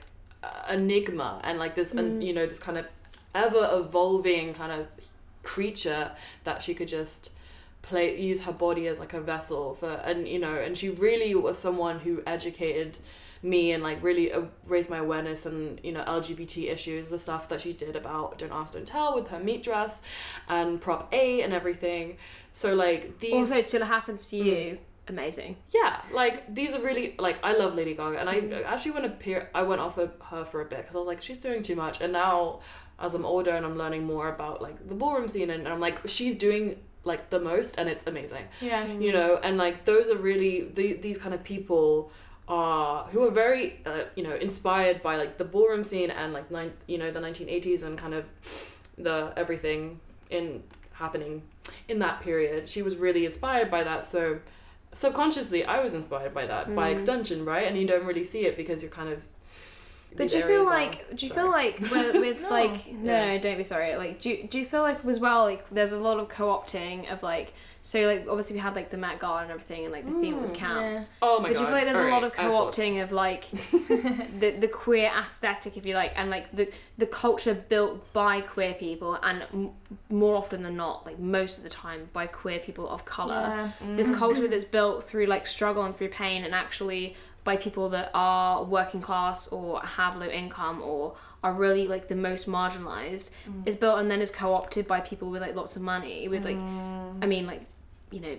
[0.70, 2.86] enigma and like this and you know this kind of
[3.34, 4.86] ever evolving kind of
[5.54, 6.04] creature
[6.44, 7.30] that she could just
[7.82, 11.34] play use her body as like a vessel for and you know and she really
[11.34, 12.98] was someone who educated
[13.42, 17.48] me and like really uh, raised my awareness and you know LGBT issues the stuff
[17.48, 20.02] that she did about Don't Ask Don't Tell with her meat dress
[20.46, 22.18] and Prop 8 and everything
[22.52, 25.56] so like these Also, till it happens to you, amazing.
[25.78, 28.36] yeah, like these are really like I love Lady Gaga, and I
[28.72, 29.38] actually went appear.
[29.54, 31.76] I went off of her for a bit because I was like, she's doing too
[31.84, 32.60] much, and now
[33.00, 36.06] as I'm older and I'm learning more about like the ballroom scene, and, I'm like,
[36.08, 38.86] she's doing like the most, and it's amazing, Yeah.
[38.86, 42.10] you know, and like those are really the, these kind of people
[42.48, 46.50] are who are very uh, you know inspired by like the ballroom scene and like
[46.50, 48.24] nine you know the 1980s and kind of
[48.98, 51.42] the everything in happening
[51.88, 52.68] in that period.
[52.68, 54.04] She was really inspired by that.
[54.04, 54.40] So
[54.92, 57.66] subconsciously i was inspired by that by extension right?
[57.68, 59.24] And you don't really see it because you're kind of
[60.16, 61.42] But do you feel areas are- like do you sorry.
[61.42, 62.48] feel like with, with No.
[62.50, 63.26] like no Yeah.
[63.34, 65.92] no don't be sorry like do you, do you feel like as well like there's
[65.92, 69.40] a lot of co-opting of like so like obviously we had like the Met Gala
[69.40, 70.80] and everything and like the theme was camp.
[70.82, 71.04] Yeah.
[71.22, 71.54] oh my god.
[71.54, 72.76] but god do you feel like there's a lot Alright, of I have thoughts.
[72.76, 73.50] co-opting of like
[74.40, 78.74] the the queer aesthetic, if you like, and like the the culture built by queer
[78.74, 79.70] people, and m-
[80.10, 83.72] more often than not, like most of the time, by queer people of color.
[83.80, 83.96] Yeah.
[83.96, 88.10] This culture that's built through like struggle and through pain, and actually by people that
[88.14, 93.66] are working class or have low income or are really like the most marginalized mm.
[93.66, 96.56] is built and then is co-opted by people with like lots of money with like
[96.56, 97.18] mm.
[97.22, 97.62] I mean like
[98.10, 98.36] you know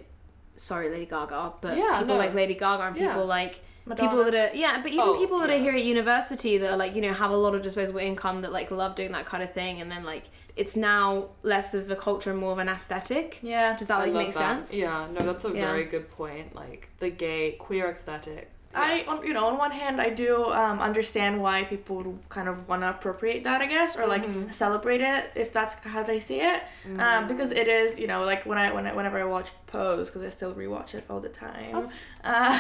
[0.56, 2.18] sorry Lady Gaga but Yeah, people no.
[2.18, 3.18] like Lady Gaga and people Yeah.
[3.24, 4.08] like Madonna.
[4.10, 6.78] people that are yeah but even Oh, people that are here at university that are
[6.78, 9.42] like you know have a lot of disposable income that like love doing that kind
[9.42, 12.70] of thing and then like it's now less of a culture and more of an
[12.70, 13.76] aesthetic yeah.
[13.76, 14.68] does that like make that.
[14.68, 15.72] sense Yeah, no, that's a Yeah.
[15.72, 16.54] very good point.
[16.54, 18.51] Like the gay queer aesthetic.
[18.74, 22.48] I, on, you know, on one hand, I do um, understand why people would kind
[22.48, 24.54] of want to appropriate that, I guess, or like Mhm.
[24.54, 26.64] celebrate it if that's how they see it,
[27.00, 30.10] um, because it is, you know, like when I when I, whenever I watch Pose,
[30.10, 31.76] because I still rewatch it all the time.
[31.76, 31.88] Um,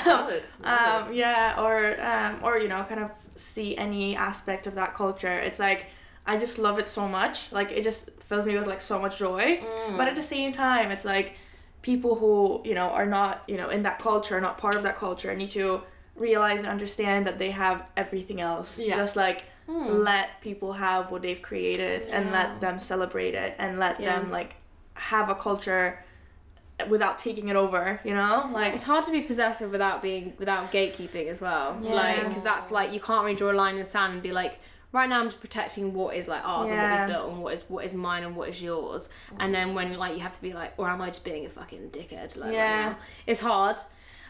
[0.04, 0.44] valid.
[0.60, 1.08] valid.
[1.08, 5.38] um, yeah, or um, or you know, kind of see any aspect of that culture.
[5.48, 5.88] It's like
[6.28, 7.52] I just love it so much.
[7.52, 9.62] Like it just fills me with like so much joy.
[9.64, 9.98] Mm.
[9.98, 11.34] But at the same time, it's like
[11.82, 14.96] people who you know are not you know in that culture, not part of that
[14.98, 15.82] culture, need to
[16.16, 18.78] realize and understand that they have everything else.
[18.80, 18.96] Yeah.
[18.96, 20.04] Just like Mm.
[20.04, 24.20] let people have what they've created and let them celebrate it and let Yeah.
[24.20, 24.56] them like
[24.96, 26.04] have a culture
[26.90, 28.00] without taking it over.
[28.04, 31.94] You know, like it's hard to be possessive without being without gatekeeping as well Yeah.
[31.94, 34.32] like because that's like you can't really draw a line in the sand and be
[34.32, 34.60] like
[34.94, 37.06] right now i'm just protecting what is like ours and what Yeah.
[37.06, 39.08] we built and what is what is mine and what is yours
[39.40, 41.50] and then when like you have to be like or am i just being a
[41.50, 42.90] fucking dickhead like right Yeah.
[42.90, 42.96] now?
[43.28, 43.78] it's hard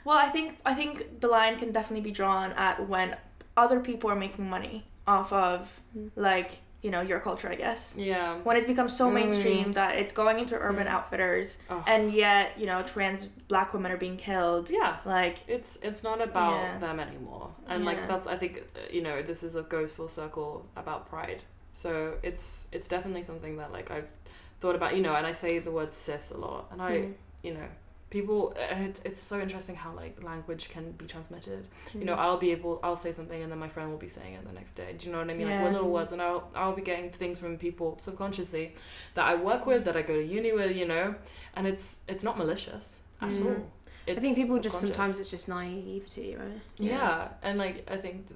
[0.06, 3.16] Well, I think I think the line can definitely be drawn at when
[3.58, 5.80] other people are making money off of
[6.16, 7.96] like you know your culture, I guess.
[7.98, 8.38] Yeah.
[8.44, 9.14] When it's become so Mm.
[9.14, 11.84] mainstream that it's going into urban outfitters, Oh.
[11.86, 14.72] and yet you know trans black women are being killed.
[14.72, 14.98] Yeah.
[15.06, 16.78] Like It's it's not about Yeah.
[16.80, 17.90] them anymore, and Yeah.
[17.92, 21.44] like that's I think uh, you know this is a goes full circle about pride.
[21.74, 24.12] So it's it's definitely something that like I've
[24.60, 27.14] thought about, you know, and I say the word cis a lot, and I Mm.
[27.44, 27.68] you know
[28.12, 32.06] people and it's, it's so interesting how like language can be transmitted you Mm.
[32.08, 34.46] know i'll be able i'll say something and then my friend will be saying it
[34.46, 35.64] the next day do you know what i mean like Yeah.
[35.64, 38.76] we're little words and i'll i'll be getting things from people subconsciously
[39.16, 41.16] that i work with that i go to uni with you know
[41.56, 43.46] and it's it's not malicious at Mm.
[43.46, 43.72] all
[44.08, 47.30] it's i think people just sometimes it's just naivety right yeah.
[47.44, 48.28] and like i think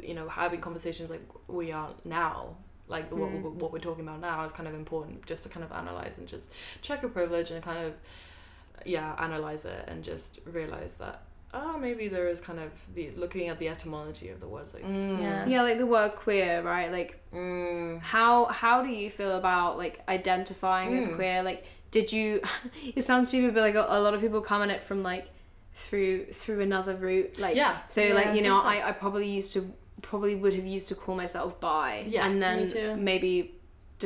[0.00, 3.42] you know having conversations like we are now like what, Mm.
[3.42, 6.18] what, what we're talking about now is kind of important just to kind of analyze
[6.18, 7.94] and just check your privilege and kind of
[8.86, 13.48] yeah analyze it and just realize that oh maybe there is kind of the looking
[13.48, 15.46] at the etymology of the words like mm, Yeah.
[15.46, 20.00] yeah like the word queer right like mm, how how do you feel about like
[20.08, 21.14] identifying as Mm.
[21.16, 22.40] queer like did you
[22.96, 25.28] it sounds stupid but like a, a lot of people come at it from like
[25.74, 29.52] through through another route like yeah so Yeah, like you know I, I probably used
[29.54, 32.96] to probably would have used to call myself bi Yeah, and then too.
[32.96, 33.53] maybe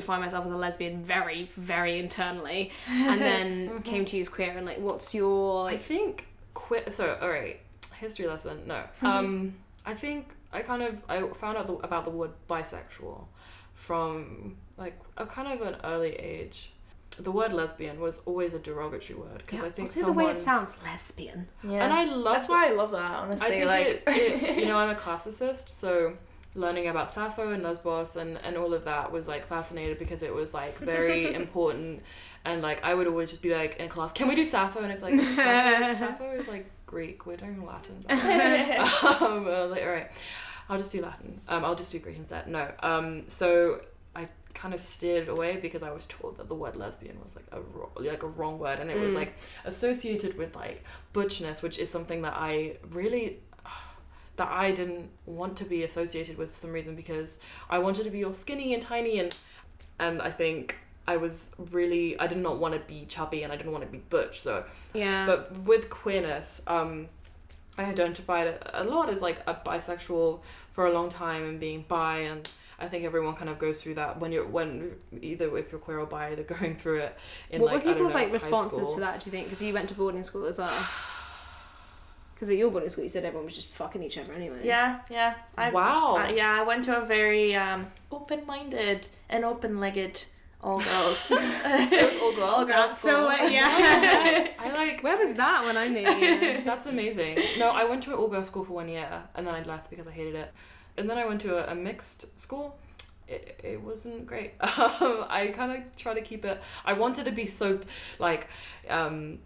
[0.01, 4.67] define myself as a lesbian very very internally and then came to use queer and
[4.67, 6.91] like what's your I think queer.
[6.91, 7.61] So, all right,
[7.97, 8.63] history lesson.
[8.67, 8.83] No.
[9.03, 9.55] Um,
[9.87, 13.25] I think I kind of I found out the, about the word bisexual
[13.75, 16.73] from like a kind of an early age.
[17.19, 20.25] The word lesbian was always a derogatory word because yeah, I think also someone the
[20.25, 21.83] way it sounds lesbian yeah.
[21.85, 23.15] and I love That's why I love that.
[23.17, 26.17] Honestly, I think like it, it, you know, I'm a classicist, so
[26.59, 30.35] learning about Sappho and Lesbos and, and all of that was like fascinated because it
[30.35, 32.03] was like very important
[32.45, 34.81] and like I would always just be like in class, can we do Sappho?
[34.81, 37.97] And it's like Sappho, Sappho is like Greek, we're doing Latin.
[38.09, 40.11] um, I was like, all right,
[40.69, 41.41] I'll just do Latin.
[41.49, 42.47] Um, I'll just do Greek instead.
[42.49, 42.71] No.
[42.81, 43.83] Um, so
[44.17, 47.45] I kind of steered away because I was told that the word lesbian was like
[47.53, 49.17] a wrong, like a wrong word, and it was Mm.
[49.17, 53.41] like associated with like butchness, which is something that I really
[54.39, 58.11] that I didn't want to be associated with for some reason because I wanted to
[58.11, 59.37] be all skinny and tiny and
[59.99, 63.57] and I think I was really I did not want to be chubby and I
[63.57, 64.65] didn't want to be butch so.
[64.95, 65.27] Yeah.
[65.27, 67.09] But with queerness um
[67.77, 72.19] I identified a lot as like a bisexual for a long time and being bi
[72.21, 75.81] and I think everyone kind of goes through that when you're when either if you're
[75.81, 77.19] queer or bi they're going through it
[77.51, 79.47] in what like were I don't people's know, like responses to that do you think?
[79.47, 80.71] Because you went to boarding school as well
[82.39, 85.01] because at your boarding school you said everyone was just fucking each other anyway yeah,
[85.11, 85.35] yeah.
[85.57, 90.25] I wow Uh, yeah, I went to a very um, open-minded and open-legged
[90.61, 91.27] all girls.
[91.31, 93.27] it was all girls All girls so school.
[93.27, 96.63] uh, yeah I like where was that when I knew you?
[96.65, 97.39] That's amazing.
[97.59, 100.07] No, I went to an all-girls school for one year, and then I left because
[100.09, 100.53] I hated it.
[100.97, 102.77] And then I went to a, a mixed school.
[103.29, 104.53] It, it wasn't great.
[104.61, 106.61] Um, I kind of try to keep it.
[106.85, 107.79] I wanted to be so,
[108.19, 108.49] like,
[108.89, 109.39] um,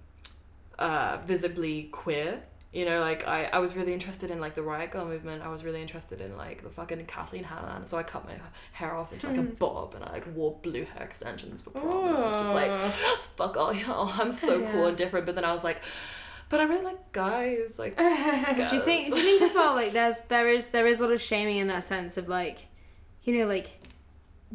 [0.79, 2.43] uh, visibly queer.
[2.73, 5.43] You know, like I, I was really interested in like the riot girl movement.
[5.43, 7.83] I was really interested in like the fucking Kathleen Hanna.
[7.85, 8.33] So I cut my
[8.73, 9.55] hair off into like a hmm.
[9.55, 12.09] bob and I like wore blue hair extensions for prom.
[12.09, 12.81] And I was just like,
[13.37, 14.11] fuck all y'all.
[14.19, 15.27] I'm so cool and different.
[15.27, 15.83] But then I was like,
[16.49, 17.79] but I really like guys.
[17.79, 18.03] Like, do
[18.77, 21.13] you think do you think as well like there's there is there is a lot
[21.13, 22.67] of shaming in that sense of like
[23.23, 23.71] you know like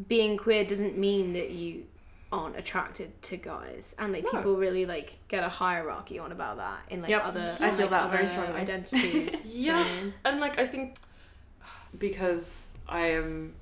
[0.08, 1.86] being queer doesn't mean that you
[2.32, 4.32] aren't attracted to guys and like No.
[4.32, 7.24] people really like get a hierarchy on about that in like Yep.
[7.26, 8.60] other I feel like, that very other strongly.
[8.60, 10.14] identities yeah you know what I mean?
[10.26, 10.96] and like I think
[11.98, 13.54] because I am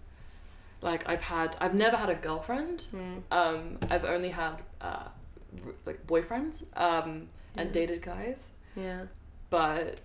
[0.81, 2.83] like I've had I've never had a girlfriend.
[2.93, 3.21] Mm.
[3.31, 5.07] Um, I've only had uh,
[5.85, 7.73] like boyfriends um, and Mm.
[7.73, 9.03] dated guys, yeah
[9.49, 9.99] but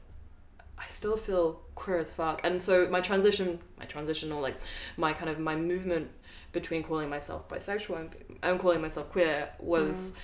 [0.78, 2.40] I still feel queer as fuck.
[2.44, 4.56] And so my transition, my transition or like
[4.96, 6.10] my kind of my movement
[6.52, 8.10] between calling myself bisexual and,
[8.42, 10.10] and calling myself queer was.
[10.10, 10.14] Mm.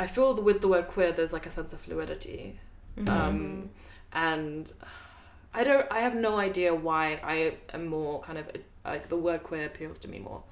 [0.00, 2.58] I feel with the word queer, there's like a sense of fluidity.
[2.98, 3.08] Mhm.
[3.08, 3.70] um,
[4.12, 4.72] and
[5.52, 8.46] I don't I have no idea why I am more kind of
[8.84, 10.42] like the word queer appeals to me more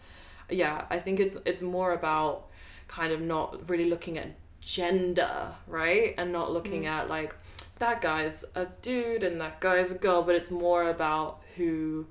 [0.51, 2.47] yeah I think it's it's more about
[2.89, 4.29] kind of not really looking at
[4.61, 6.87] gender right and not looking Mm.
[6.97, 7.35] at like
[7.79, 12.07] that guy's a dude and that guy's a girl but it's more about who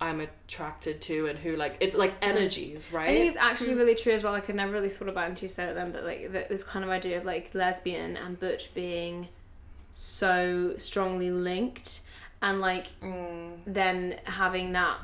[0.00, 3.94] I'm attracted to and who like it's like energies right I think it's actually really
[3.94, 4.32] true as well.
[4.32, 6.48] Like I never really thought about it until you said it then, but like th-
[6.48, 9.28] this kind of idea of like lesbian and butch being
[9.92, 12.00] so strongly linked,
[12.42, 13.58] and like Mm.
[13.66, 14.98] then having that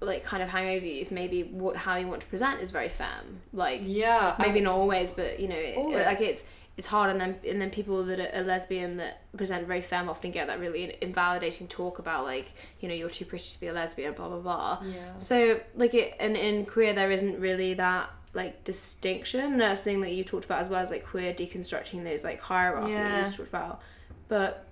[0.00, 2.70] like kind of hang over you if maybe what how you want to present is
[2.70, 3.40] very femme.
[3.52, 6.06] Like yeah I- maybe not always, but you know, it, Always.
[6.06, 6.46] like it's
[6.78, 10.08] it's hard, and then and then people that are, are lesbian that present very femme
[10.08, 13.66] often get that really invalidating talk about like you know you're too pretty to be
[13.66, 14.78] a lesbian, blah blah blah.
[14.90, 19.40] yeah So like it and in queer there isn't really that like distinction.
[19.40, 22.22] And That's the thing that you talked about as well as like queer deconstructing those
[22.24, 23.26] like hierarchies Yeah.
[23.26, 23.82] you talked about.
[24.28, 24.64] But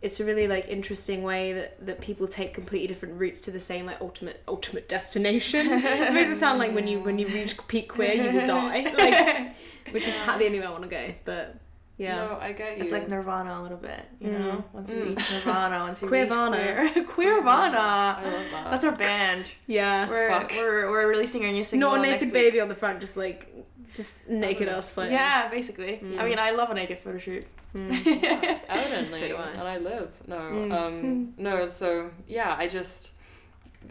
[0.00, 3.58] it's a really like interesting way that, that people take completely different routes to the
[3.58, 5.66] same like ultimate ultimate destination.
[5.70, 8.82] it makes it sound like when you when you reach peak queer you will die.
[8.96, 9.54] Like
[9.92, 11.14] which is how the only way I want to go.
[11.24, 11.56] But
[11.96, 12.16] yeah.
[12.16, 14.38] no I get you It's like Nirvana a little bit, you know.
[14.52, 14.64] Mm.
[14.72, 15.08] Once you Mm.
[15.16, 16.94] reach Nirvana, once you Queervana.
[16.94, 17.76] reach queer, Queervana.
[17.76, 19.46] I love that That's our band.
[19.66, 20.08] Yeah.
[20.08, 20.52] We're, Fuck.
[20.52, 21.90] we're we're releasing our new single.
[21.90, 22.34] Not a next naked week.
[22.34, 23.52] baby on the front, just like
[23.94, 25.12] just naked us floating.
[25.14, 26.00] Yeah, basically.
[26.02, 26.18] Mm.
[26.20, 27.46] I mean, I love a naked photo shoot.
[27.74, 27.90] Mm.
[28.68, 29.48] evidently So do I.
[29.50, 30.72] and I live no Mm.
[30.72, 33.12] um no so yeah I just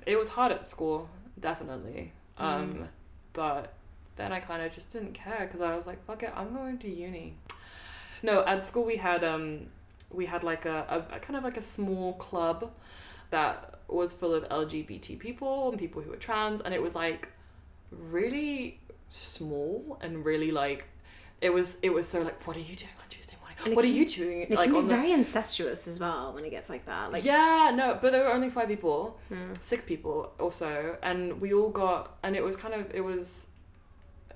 [0.08, 1.08] it was hard at school
[1.40, 2.88] definitely um Mm.
[3.34, 3.74] but
[4.18, 6.78] then I kind of just didn't care because I was like fuck it I'm going
[6.80, 7.36] to uni
[8.24, 9.68] no at school we had um
[10.12, 12.72] we had like a, a, a kind of like a small club
[13.30, 17.30] that was full of LGBT people and people who were trans and it was like
[17.92, 20.88] really small and really like
[21.42, 23.86] it was it was so like what are you doing on Tuesday morning And what
[23.86, 26.70] are you doing It like can be the very incestuous as well when it gets
[26.70, 27.12] like that.
[27.12, 29.62] Like yeah no but there were only five people Mm.
[29.62, 33.48] six people also and we all got and it was kind of it was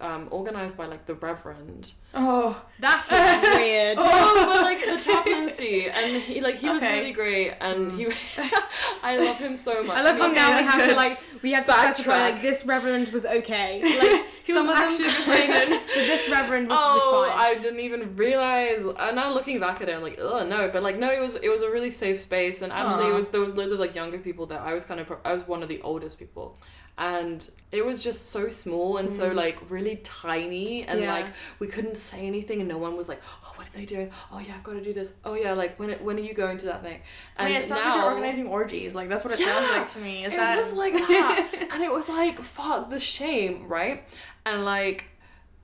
[0.02, 3.98] um organized by like the reverend Oh, That is weird.
[4.02, 7.00] oh but like the chaplaincy and he like he was Okay.
[7.00, 8.08] really great and he
[9.04, 11.20] i love him so much I love him Okay, now we that's have to like
[11.42, 11.94] we have to Backtrack.
[11.94, 13.82] specify like this reverend was okay.
[14.00, 15.70] Like He some was of actually them a good person.
[15.96, 17.40] but this reverend was, oh, was fine.
[17.40, 18.84] I didn't even realize.
[19.00, 20.68] And now looking back at it, I'm like, oh no.
[20.70, 23.30] But like, no, it was it was a really safe space, and actually, it was
[23.30, 25.62] there was loads of like younger people that I was kind of I was one
[25.64, 26.58] of the oldest people,
[26.97, 29.36] and it was just so small and so Mm.
[29.36, 31.13] like really tiny, and Yeah.
[31.13, 31.25] like
[31.60, 34.12] we couldn't say anything, and no one was like, oh, what are they doing?
[34.32, 35.13] Oh yeah, I've got to do this.
[35.23, 36.99] Oh yeah, like when it, when are you going to that thing?
[37.38, 38.93] I mean, it sounds like you're organizing orgies.
[38.95, 40.25] Like that's what it sounds like to me.
[40.25, 44.04] Is it that was like that and it was like fuck the shame right
[44.45, 45.06] and like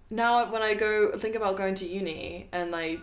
[0.09, 3.01] now when i go think about going to uni and like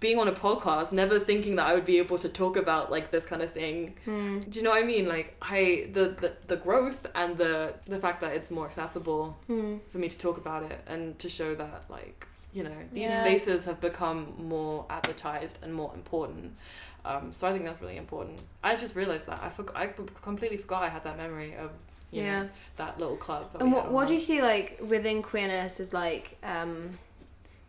[0.00, 3.10] being on a podcast never thinking that i would be able to talk about like
[3.10, 4.40] this kind of thing Hmm.
[4.40, 7.98] do you know what i mean like i the the, the growth and the the
[7.98, 9.76] fact that it's more accessible Hmm.
[9.90, 13.16] for me to talk about it and to show that like you know these Yeah.
[13.20, 16.56] spaces have become more advertised and more important
[17.04, 19.86] um, so i think that's really important i just realized that i forgot I
[20.22, 21.70] completely forgot i had that memory of
[22.12, 22.42] you Yeah.
[22.42, 25.92] know that little club that And what what do you see like within queerness is
[25.94, 26.90] like um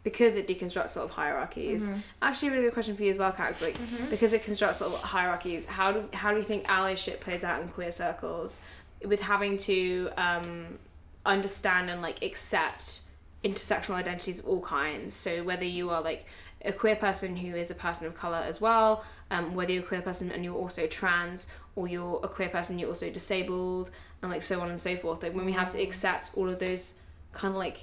[0.03, 1.87] because it deconstructs a lot of hierarchies.
[1.87, 2.01] Mhm.
[2.21, 3.61] Actually, a really good question for you as well, Cax.
[3.61, 4.09] Like Mhm.
[4.09, 5.65] because it constructs a lot of hierarchies.
[5.65, 8.61] How do how do you think allyship plays out in queer circles
[9.05, 10.79] with having to um,
[11.25, 12.99] understand and like accept
[13.43, 15.15] intersectional identities of all kinds?
[15.15, 16.25] So whether you are like
[16.65, 19.85] a queer person who is a person of color as well, um, whether you're a
[19.85, 23.89] queer person and you're also trans, or you're a queer person you're also disabled,
[24.21, 25.21] and like so on and so forth.
[25.23, 26.99] Like when we have to accept all of those
[27.33, 27.79] kind of like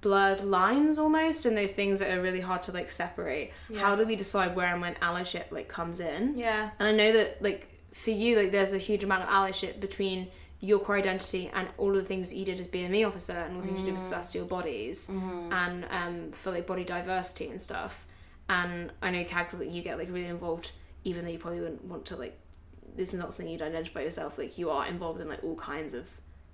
[0.00, 3.52] blurred lines almost and those things that are really hard to like separate.
[3.68, 3.80] Yeah.
[3.80, 6.36] how do we decide where and when allyship like comes in?
[6.36, 6.70] Yeah.
[6.78, 10.28] and i know that like for you like there's a huge amount of allyship between
[10.60, 13.56] your core identity and all of the things that you did as bme officer and
[13.56, 14.08] all the things you did with mm.
[14.08, 15.52] celestial bodies mm-hmm.
[15.52, 18.06] and um for like body diversity and stuff.
[18.48, 20.72] And i know cags that you get like really involved
[21.04, 22.38] even though you probably wouldn't want to like
[22.96, 25.94] this is not something you'd identify yourself like you are involved in like all kinds
[25.94, 26.06] of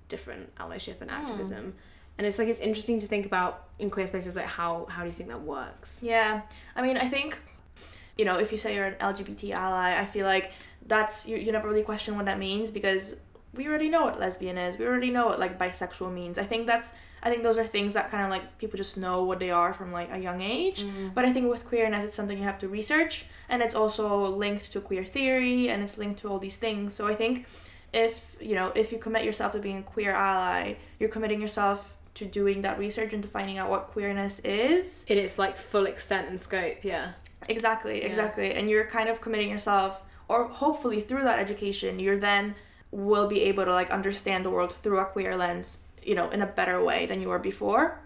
[0.08, 1.16] different allyship and hmm.
[1.16, 1.74] activism
[2.18, 5.08] and it's like it's interesting to think about in queer spaces like how how do
[5.08, 6.42] you think that works Yeah,
[6.74, 7.36] I mean, I think,
[8.16, 10.52] you know, if you say you're an LGBT ally, I feel like
[10.86, 13.16] that's you, you never really question what that means because
[13.54, 14.78] we already know what lesbian is.
[14.78, 16.38] We already know what like bisexual means.
[16.38, 16.92] I think that's
[17.22, 19.72] I think those are things that kind of like people just know what they are
[19.72, 20.84] from like a young age.
[20.84, 21.14] Mm.
[21.14, 24.72] But I think with queerness, it's something you have to research, and it's also linked
[24.72, 26.94] to queer theory, and it's linked to all these things.
[26.94, 27.46] So I think
[27.92, 31.95] if you know if you commit yourself to being a queer ally, you're committing yourself
[32.16, 36.28] to doing that research and to finding out what queerness is its like full extent
[36.28, 37.12] and scope yeah
[37.48, 38.06] Exactly, Yeah.
[38.08, 38.54] exactly.
[38.54, 42.54] And you're kind of committing yourself, or hopefully through that education, you're then
[42.90, 46.42] will be able to like understand the world through a queer lens, you know, in
[46.42, 48.00] a better way than you were before,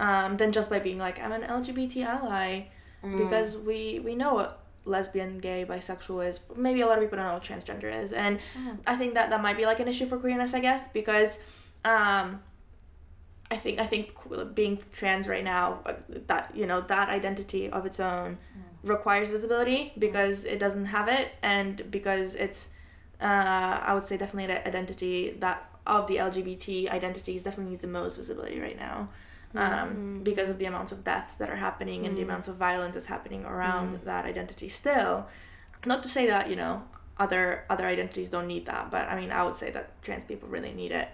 [0.00, 2.64] um, than just by being like I'm an LGBT ally,
[3.02, 4.50] because we we know what
[4.84, 6.40] lesbian, gay, bisexual is.
[6.56, 8.40] Maybe a lot of people don't know what transgender is, and
[8.86, 11.38] I think that that might be like an issue for queerness, I guess, because.
[11.84, 12.42] Um,
[13.52, 14.14] I think I think
[14.54, 15.80] being trans right now,
[16.26, 18.88] that you know that identity of its own mm.
[18.88, 22.70] requires visibility because it doesn't have it, and because it's,
[23.20, 27.88] uh, I would say definitely an identity that of the LGBT identities definitely needs the
[27.88, 29.10] most visibility right now,
[29.54, 30.24] um, mm.
[30.24, 32.24] because of the amounts of deaths that are happening and the mm.
[32.24, 35.26] amounts of violence that's happening around that identity still.
[35.84, 36.84] Not to say that you know
[37.18, 40.48] other other identities don't need that, but I mean I would say that trans people
[40.48, 41.10] really need it.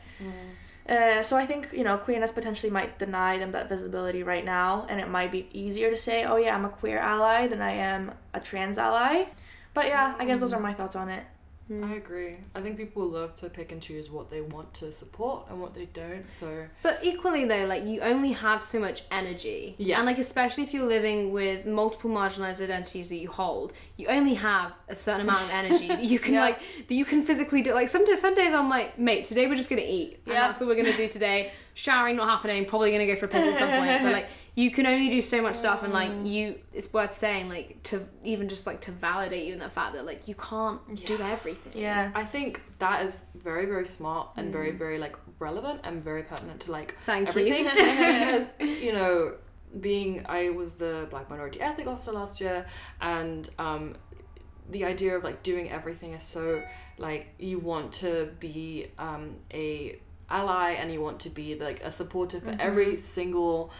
[0.88, 4.86] Uh, so I think you know queerness potentially might deny them that visibility right now,
[4.88, 7.72] and it might be easier to say, "Oh yeah, I'm a queer ally" than I
[7.72, 9.26] am a trans ally.
[9.74, 11.24] But yeah, I guess those are my thoughts on it.
[11.68, 11.84] Hmm.
[11.84, 12.36] I agree.
[12.54, 15.74] I think people love to pick and choose what they want to support and what
[15.74, 16.30] they don't.
[16.30, 19.74] So But equally though, like you only have so much energy.
[19.78, 19.98] Yeah.
[19.98, 24.34] And like especially if you're living with multiple marginalized identities that you hold, you only
[24.34, 26.40] have a certain amount of energy that you can Yeah.
[26.40, 27.74] like that you can physically do.
[27.74, 30.20] Like sometimes some days I'm like, mate, today we're just gonna eat.
[30.24, 30.46] And Yeah.
[30.46, 31.52] that's what we're gonna do today.
[31.74, 34.02] Showering not happening, probably gonna go for a piss at some point.
[34.02, 37.48] But like you can only do so much stuff and like you it's worth saying,
[37.48, 41.18] like to even just like to validate even the fact that like you can't do
[41.20, 41.80] everything.
[41.80, 42.10] Yeah.
[42.14, 46.60] I think that is very very smart and very very like relevant and very pertinent
[46.60, 47.70] to like Thank everything you.
[47.70, 49.36] because you know
[49.80, 52.66] being I was the black minority ethnic officer last year
[53.00, 53.96] and um
[54.70, 56.62] the idea of like doing everything is so
[56.98, 59.98] like you want to be um a
[60.30, 63.70] ally and you want to be like a supporter for every single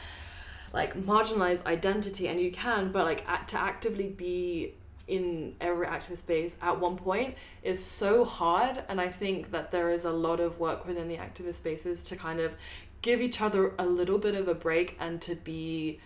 [0.73, 4.75] like marginalized identity and you can but like act, to actively be
[5.07, 9.91] in every activist space at one point is so hard and i think that there
[9.91, 12.53] is a lot of work within the activist spaces to kind of
[13.01, 15.99] give each other a little bit of a break and to be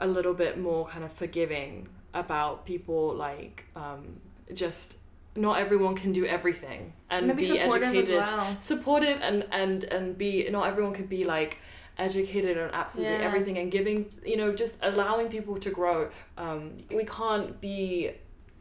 [0.00, 4.20] a little bit more kind of forgiving about people like um,
[4.54, 4.98] just
[5.36, 8.56] not everyone can do everything and Maybe be supportive as educated well.
[8.58, 11.58] supportive and and and be not everyone can be like
[11.98, 13.22] educated on absolutely Yeah.
[13.28, 18.12] everything and giving you know just allowing people to grow um we can't be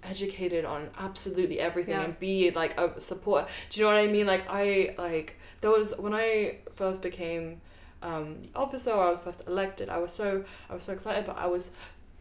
[0.04, 2.04] educated on absolutely everything Yeah.
[2.06, 5.72] and be like a support do you know what i mean like i like there
[5.72, 7.62] was when i first became
[8.02, 11.26] um the officer or I was first elected i was so i was so excited
[11.26, 11.72] but i was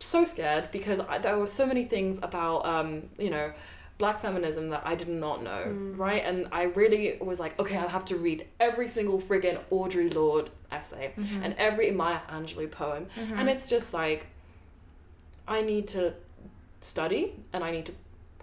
[0.00, 3.52] so scared because I, there were so many things about um you know
[3.99, 5.99] black feminism that I did not know, mm.
[5.99, 6.22] right?
[6.24, 10.51] And I really was like, okay, I have to read every single friggin' Audre Lorde
[10.70, 11.42] essay mm-hmm.
[11.42, 13.07] and every Maya Angelou poem.
[13.16, 13.38] Mm-hmm.
[13.38, 14.26] And it's just like,
[15.49, 16.14] I need to
[16.80, 17.92] study and I need to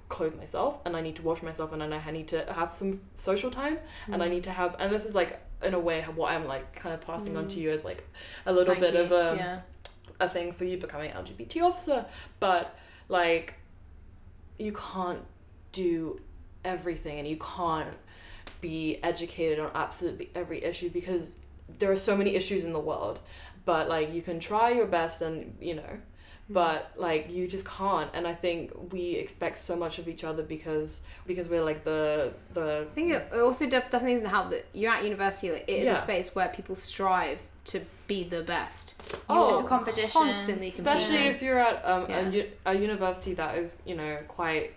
[0.10, 3.02] clothe myself and I need to wash myself and then I need to have some
[3.16, 3.78] social time
[4.12, 4.32] and I mm.
[4.32, 7.02] need to have, and this is like, in a way, what I'm like kind of
[7.02, 7.62] passing on to mm.
[7.62, 8.04] you as like
[8.46, 9.60] a little bit of a yeah.
[10.20, 12.06] a thing for you becoming an LGBT officer,
[12.40, 12.78] but
[13.08, 13.56] like
[14.58, 15.24] you can't
[15.74, 16.20] do
[16.64, 17.98] everything and you can't
[18.62, 21.38] be educated on absolutely every issue because
[21.80, 23.20] there are so many issues in the world.
[23.66, 25.98] But like you can try your best and you know,
[26.50, 30.44] but like you just can't and I think we expect so much of each other
[30.44, 34.50] because because we're like the the I think it it also def- definitely doesn't help
[34.52, 35.52] that you're at university.
[35.52, 35.94] Like, it is Yeah.
[35.94, 38.96] a space where people strive to be the best.
[39.30, 40.10] Oh, it's a competition.
[40.10, 41.36] Constantly especially competing.
[41.36, 42.28] if you're at um, Yeah.
[42.28, 44.74] a, u- a university that is you know quite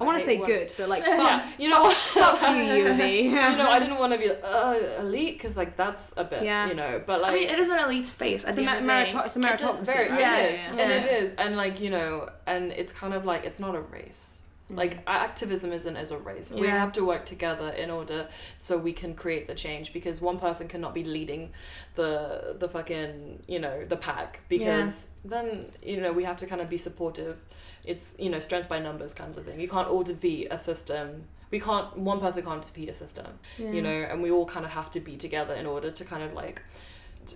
[0.00, 0.52] I want to say words.
[0.52, 3.22] good, but like yeah fuck, you know fuck you, U of E.
[3.22, 6.68] you know I didn't want to be uh, elite because like that's a bit Yeah.
[6.68, 8.44] you know but like I mean, it is an elite space.
[8.44, 9.18] It's a the mer- end of the day.
[9.18, 9.40] merito- it's a
[9.82, 10.20] It very- right?
[10.20, 10.70] yeah, it is, yeah.
[10.70, 10.96] and Yeah.
[11.04, 14.42] it is, and like you know, and it's kind of like it's not a race.
[14.70, 16.50] Like activism isn't as a race.
[16.50, 20.38] We have to work together in order so we can create the change because one
[20.38, 21.50] person cannot be leading
[21.94, 26.60] the the fucking you know the pack because then you know we have to kind
[26.60, 27.42] of be supportive.
[27.84, 29.58] It's you know strength by numbers kinds of thing.
[29.58, 33.70] You can't all defeat a system we can't one person can't defeat a system Yeah.
[33.70, 36.22] you know and we all kind of have to be together in order to kind
[36.22, 36.62] of like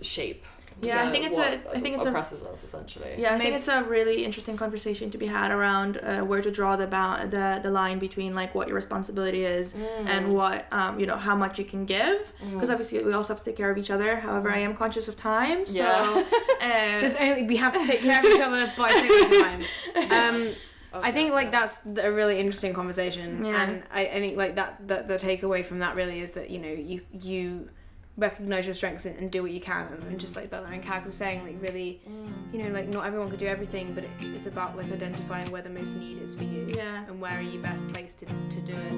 [0.01, 0.45] shape
[0.81, 3.43] Yeah, I think it's a I think it's a- oppresses us essentially Yeah, I Maybe-
[3.51, 6.87] think it's a really interesting conversation to be had around uh, where to draw the,
[6.87, 10.07] ba- the the line between like what your responsibility is Mm.
[10.07, 13.39] and what um, you know how much you can give because obviously we also have
[13.43, 14.17] to take care of each other.
[14.17, 16.23] However, I am conscious of time, so Yeah.
[16.61, 19.61] uh, Because only we have to take care of each other by taking time.
[20.19, 20.49] Um,
[20.93, 23.61] I think like that's a really interesting conversation, Yeah.
[23.63, 26.59] and I, I think like that, that the takeaway from that really is that you
[26.59, 27.69] know you you
[28.17, 30.41] recognize your strengths and, and do what you can, and, and just mm.
[30.41, 32.31] like Bella and Kag were saying, like really, mm.
[32.53, 35.61] you know, like not everyone could do everything, but it, it's about like identifying where
[35.61, 37.05] the most need is for you, Yeah.
[37.07, 38.93] and where are you best placed to, to do it.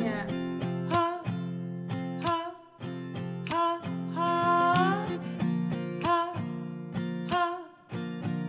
[0.00, 0.26] yeah.
[0.90, 1.22] Ha,
[2.22, 2.52] ha,
[3.46, 3.80] ha,
[4.14, 5.08] ha.
[6.02, 6.36] Ha,
[7.30, 7.62] ha,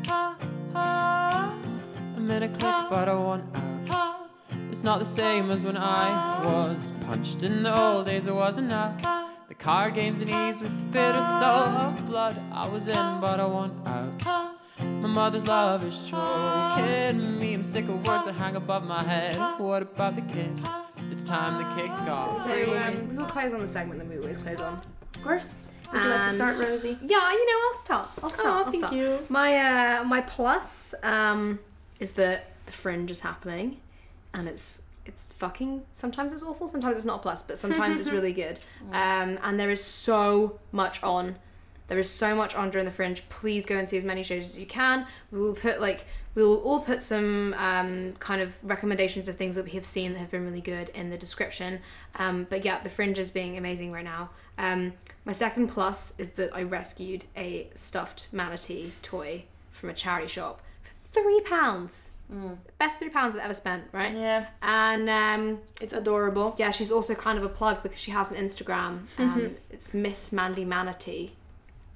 [0.08, 0.38] ha,
[0.74, 1.60] ha.
[2.16, 3.44] I'm in a click, but I want
[3.92, 4.30] out.
[4.72, 8.28] It's not the same as when I was punched in the old days.
[8.28, 9.29] I wasn't out.
[9.50, 12.40] The card games and ease with the bitter soul of blood.
[12.52, 14.56] I was in, but I want out.
[14.78, 17.56] My mother's love is choking me.
[17.56, 19.36] I'm sick of words that hang above my head.
[19.60, 20.52] What about the kid?
[21.12, 22.44] It's time to kick off.
[22.44, 24.84] So um, we'll close on the segment that we always close on.
[25.16, 25.56] Of course.
[25.92, 27.00] Would you like to start, Rosie?
[27.02, 28.10] Yeah, you know, I'll start.
[28.22, 28.48] I'll start.
[28.48, 28.94] Oh, I'll thank start.
[28.94, 29.26] you.
[29.30, 31.58] My uh, my plus um,
[32.00, 33.82] is that the fringe is happening,
[34.32, 35.84] and it's it's fucking.
[35.92, 36.68] Sometimes it's awful.
[36.68, 38.60] Sometimes it's not a plus, but sometimes it's really good.
[38.92, 41.38] Um, and there is so much on.
[41.88, 43.28] There is so much on during the fringe.
[43.30, 45.08] Please go and see as many shows as you can.
[45.32, 49.56] We will put like we will all put some um, kind of recommendations of things
[49.56, 51.80] that we have seen that have been really good in the description.
[52.16, 54.30] Um, but yeah, the fringe is being amazing right now.
[54.58, 54.94] Um,
[55.26, 60.62] my second plus is that I rescued a stuffed manatee toy from a charity shop
[61.12, 62.12] three pounds.
[62.78, 64.14] Best three pounds I've ever spent, right?
[64.16, 66.54] Yeah, And um, it's adorable.
[66.60, 69.06] yeah, she's also kind of a plug because she has an Instagram.
[69.18, 71.32] Um, It's Miss Mandy Manatee.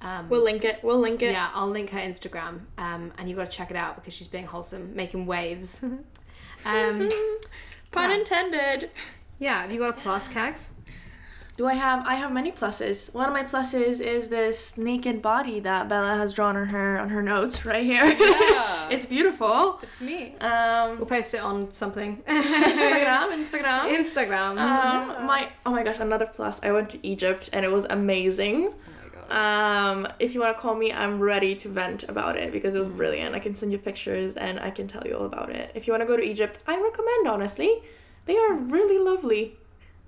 [0.02, 0.80] Um, We'll link it.
[0.82, 1.30] We'll link it.
[1.32, 4.26] yeah, I'll link her Instagram, um, and you got to check it out because she's
[4.26, 5.82] being wholesome, making waves.
[6.64, 7.08] um,
[7.92, 8.16] Pun Yeah.
[8.16, 8.90] intended.
[9.38, 10.72] yeah, have you got a plus, Cags?
[11.56, 12.04] Do I have?
[12.04, 13.14] I have many pluses.
[13.14, 17.10] One of my pluses is this naked body that Bella has drawn on her on
[17.10, 18.04] her notes right here.
[18.04, 18.88] Yeah.
[18.90, 19.78] it's beautiful.
[19.82, 22.22] it's me We'll Um, post it on something.
[22.28, 23.82] Instagram, Instagram.
[24.02, 24.58] Instagram.
[24.58, 26.60] Um, my oh my gosh, another plus.
[26.64, 28.74] I went to Egypt and it was amazing.
[28.74, 28.74] oh
[29.04, 32.50] my god Um, if you want to call me, I'm ready to vent about it
[32.50, 33.34] because it was brilliant.
[33.36, 35.70] I can send you pictures and I can tell you all about it.
[35.76, 37.80] If you want to go to Egypt, I recommend honestly.
[38.26, 39.58] They are really lovely.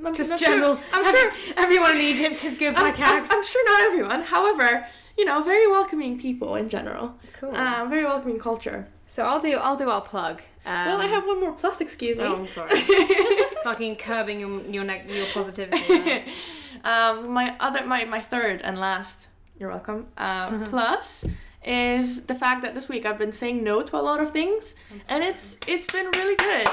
[0.05, 0.77] I'm Just I'm general.
[0.77, 1.33] Sure, I'm sure.
[1.57, 4.23] everyone in Egypt is good by I'm, I'm, I'm sure not everyone.
[4.23, 4.87] However,
[5.17, 7.15] you know, very welcoming people in general.
[7.35, 7.55] Cool.
[7.57, 8.89] Um, very welcoming culture.
[9.07, 9.57] so I'll do.
[9.57, 10.43] I'll do our plug.
[10.67, 11.81] Um, well, I have one more plus.
[11.81, 12.25] Excuse me.
[12.25, 12.81] Oh, I'm sorry.
[13.65, 16.25] Fucking curbing your your your positivity.
[16.85, 19.29] um, my other, my, my third and last,
[19.59, 21.25] you're welcome, um, plus
[21.67, 24.75] is the fact that this week I've been saying no to a lot of things,
[25.11, 26.69] and it's it's been really good.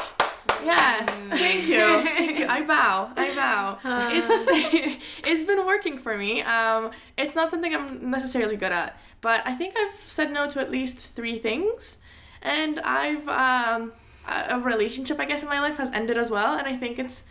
[0.64, 2.46] Yeah, thank you, thank you.
[2.48, 3.80] I bow, I bow.
[4.14, 6.42] It's it's been working for me.
[6.44, 10.60] Um, it's not something I'm necessarily good at, but I think I've said no to
[10.60, 11.98] at least three things,
[12.42, 13.94] and I've um,
[14.28, 17.00] a a relationship I guess in my life has ended as well, and I think
[17.00, 17.24] it's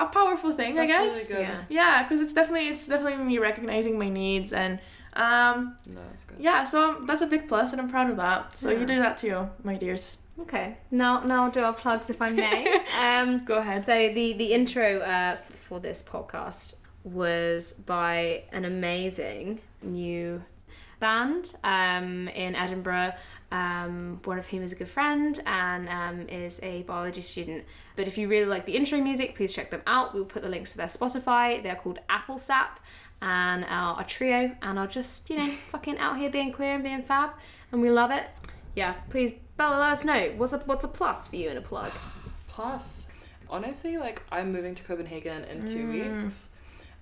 [0.00, 0.78] a powerful thing.
[0.78, 1.14] I guess.
[1.14, 1.40] really good.
[1.40, 1.64] Yeah.
[1.68, 4.80] Yeah, because it's definitely it's definitely me recognizing my needs and
[5.16, 8.16] um no that's good yeah, so um, that's a big plus and I'm proud of
[8.16, 8.56] that.
[8.58, 8.80] So Yeah.
[8.80, 10.18] you do that too, my dears.
[10.40, 10.76] Okay.
[10.90, 12.66] Now now I'll do our plugs if I may.
[13.00, 13.82] um, Go ahead.
[13.82, 20.42] So the the intro uh, f- for this podcast was by an amazing new
[21.00, 23.12] band um, in Edinburgh.
[23.52, 27.64] Um, one of whom is a good friend and um, is a biology student.
[27.94, 30.12] But if you really like the intro music, please check them out.
[30.12, 31.62] We'll put the links to their Spotify.
[31.62, 32.80] They're called Apple Sap
[33.24, 36.84] and our, a trio and are just, you know, fucking out here being queer and
[36.84, 37.30] being fab.
[37.72, 38.26] And we love it.
[38.76, 40.32] Yeah, please, Bella, let us know.
[40.36, 41.90] What's a, what's a plus for you in a plug?
[42.48, 43.08] Plus,
[43.50, 46.22] honestly, like I'm moving to Copenhagen in two Mm.
[46.22, 46.50] weeks,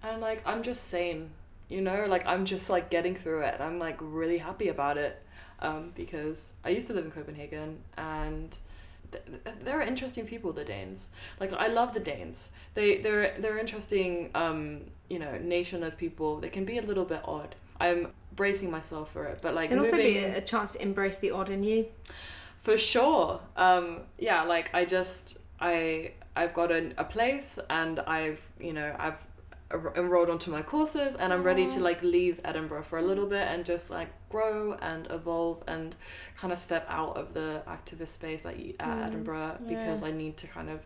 [0.03, 1.31] and like I'm just sane,
[1.69, 3.61] you know, like I'm just like getting through it.
[3.61, 5.23] I'm like really happy about it,
[5.61, 8.57] um, because I used to live in Copenhagen and.
[9.13, 11.11] Th- th- They're interesting people, the Danes.
[11.41, 12.53] Like I love the Danes.
[12.75, 14.31] They they're they're interesting.
[14.35, 16.41] Um, you know, nation of people.
[16.41, 17.55] They can be a little bit odd.
[17.81, 21.31] I'm bracing myself for it, but like It'd also be a, chance to embrace the
[21.33, 21.87] odd in you.
[22.63, 23.41] for sure.
[23.57, 28.95] Um, yeah, like I just I I've got a, a place and I've you know
[28.99, 29.19] I've
[29.73, 33.27] Er, enrolled onto my courses and I'm ready to like leave Edinburgh for a little
[33.27, 35.95] bit and just like grow and evolve and
[36.37, 40.37] kind of step out of the activist space at, at mm, Edinburgh because I need
[40.39, 40.85] to kind of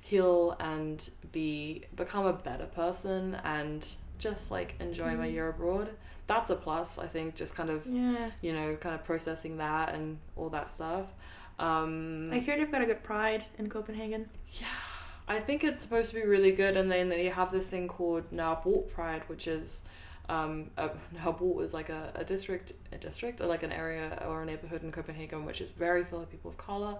[0.00, 3.86] heal and be become a better person and
[4.18, 5.32] just like enjoy my mm.
[5.32, 5.90] year abroad.
[6.26, 7.34] That's a plus, I think.
[7.34, 8.30] Just kind of Yeah.
[8.40, 11.12] you know, kind of processing that and all that stuff.
[11.58, 14.30] Um, I hear they've got a good pride in Copenhagen.
[15.30, 18.28] I think it's supposed to be really good, and then they have this thing called
[18.32, 19.82] Nørrebro Pride, which is
[20.28, 20.90] um, a,
[21.60, 24.90] is like a, a district, a district, or like an area or a neighborhood in
[24.90, 26.96] Copenhagen, which is very full of people of color,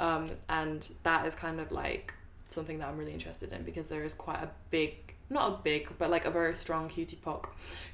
[0.00, 2.14] um, and that is kind of like
[2.48, 5.88] something that I'm really interested in because there is quite a big, not a big,
[5.98, 7.44] but like a very strong QTPOC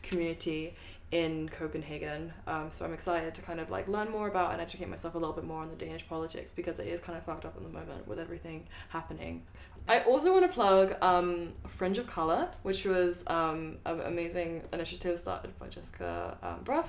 [0.01, 0.75] community
[1.15, 2.33] in Copenhagen.
[2.47, 5.19] Um, so I'm excited to kind of like learn more about and educate myself a
[5.19, 7.63] little bit more on the Danish politics because it is kind of fucked up at
[7.63, 9.43] the moment with everything happening.
[9.87, 15.19] I also want to plug um, Fringe of Color, which was um, an amazing initiative
[15.19, 16.89] started by Jessica um, Brough.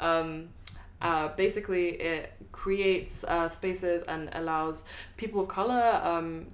[0.00, 0.48] Um,
[1.00, 4.84] uh, basically, it creates uh, spaces and allows
[5.16, 6.46] people of color um,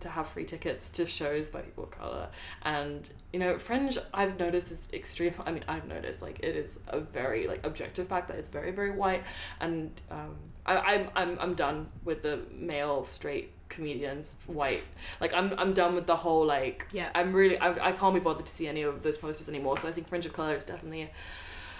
[0.00, 2.28] to have free tickets to shows by people of color.
[2.62, 5.34] And you know, Fringe, I've noticed is extreme.
[5.46, 8.72] I mean, I've noticed like it is a very like objective fact that it's very
[8.72, 9.22] very white,
[9.60, 10.36] and um,
[10.66, 14.82] I, I'm I'm I'm done with the male straight comedians white
[15.20, 17.10] like i'm i'm done with the whole like Yeah.
[17.14, 19.88] i'm really I, I can't be bothered to see any of those posters anymore so
[19.88, 21.10] i think fringe of color is definitely a,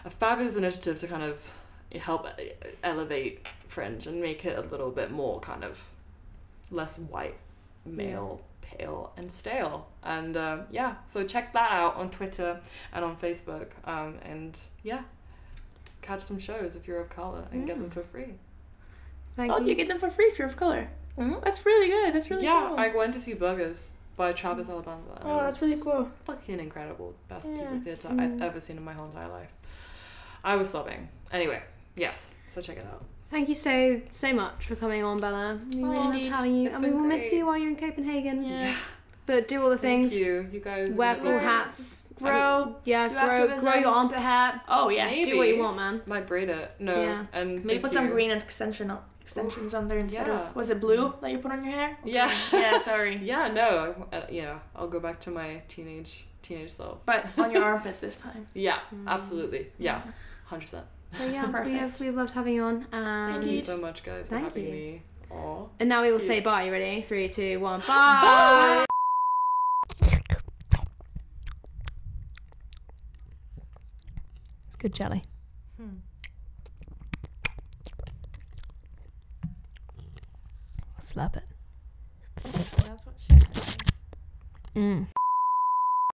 [0.04, 1.54] a fabulous initiative to kind of
[2.00, 2.26] help
[2.84, 5.82] elevate fringe and make it a little bit more kind of
[6.70, 7.36] less white
[7.86, 12.60] male pale and stale and uh, yeah so check that out on twitter
[12.92, 15.00] and on facebook um, and yeah
[16.02, 17.92] catch some shows if you're of color and get them Mm.
[17.92, 18.34] for free
[19.34, 19.68] Thank Oh, you.
[19.68, 20.88] you get them for free if you're of color.
[21.18, 21.42] Mhm.
[21.44, 22.14] That's really good.
[22.14, 22.78] That's really yeah cool.
[22.78, 26.10] i went to see Burgerz by Travis Alabanza and oh, that's really cool.
[26.24, 28.20] fucking incredible best piece of theater Mm.
[28.20, 29.52] i've ever seen in my whole entire life
[30.44, 31.62] i was sobbing anyway
[31.96, 35.60] yes so check it out Thank you so so much for coming on, Bella.
[35.74, 36.32] We really Oh, loved indeed.
[36.32, 38.42] having you, It's and we been will miss you while you're in Copenhagen.
[38.42, 38.74] Yeah.
[39.26, 40.18] But do all the thank things.
[40.18, 41.42] you you guys Wear cool great.
[41.42, 42.08] hats.
[42.18, 42.76] Grow.
[42.84, 43.64] Yeah, grow activism.
[43.66, 44.62] grow your armpit hair.
[44.66, 45.04] Oh yeah.
[45.10, 45.30] Maybe.
[45.32, 46.00] Do what you want, man.
[46.06, 47.26] might braid it no Yeah.
[47.34, 48.90] and Maybe thank put some green extension
[49.28, 50.48] extensions on there instead Yeah.
[50.48, 51.98] of was it blue that you put on your hair?
[52.04, 53.16] yeah yeah, sorry.
[53.32, 57.50] yeah no uh, you know i'll go back to my teenage teenage self But on
[57.52, 58.46] your armpits this time.
[58.54, 60.00] yeah absolutely yeah
[60.50, 61.66] 100% So yeah, Perfect.
[61.66, 62.86] we have, we've loved having you on.
[62.90, 64.72] thank you so much guys for Thank having you.
[64.72, 65.64] me Aw.
[65.80, 66.28] and now we will Cute.
[66.32, 66.62] say bye.
[66.64, 67.02] You ready?
[67.02, 67.80] Three, two, one.
[67.86, 68.86] Bye.
[74.68, 75.22] It's good jelly.
[81.08, 81.44] Slap it.
[82.36, 82.74] That's
[83.06, 83.76] what she said.
[84.76, 85.06] Mm.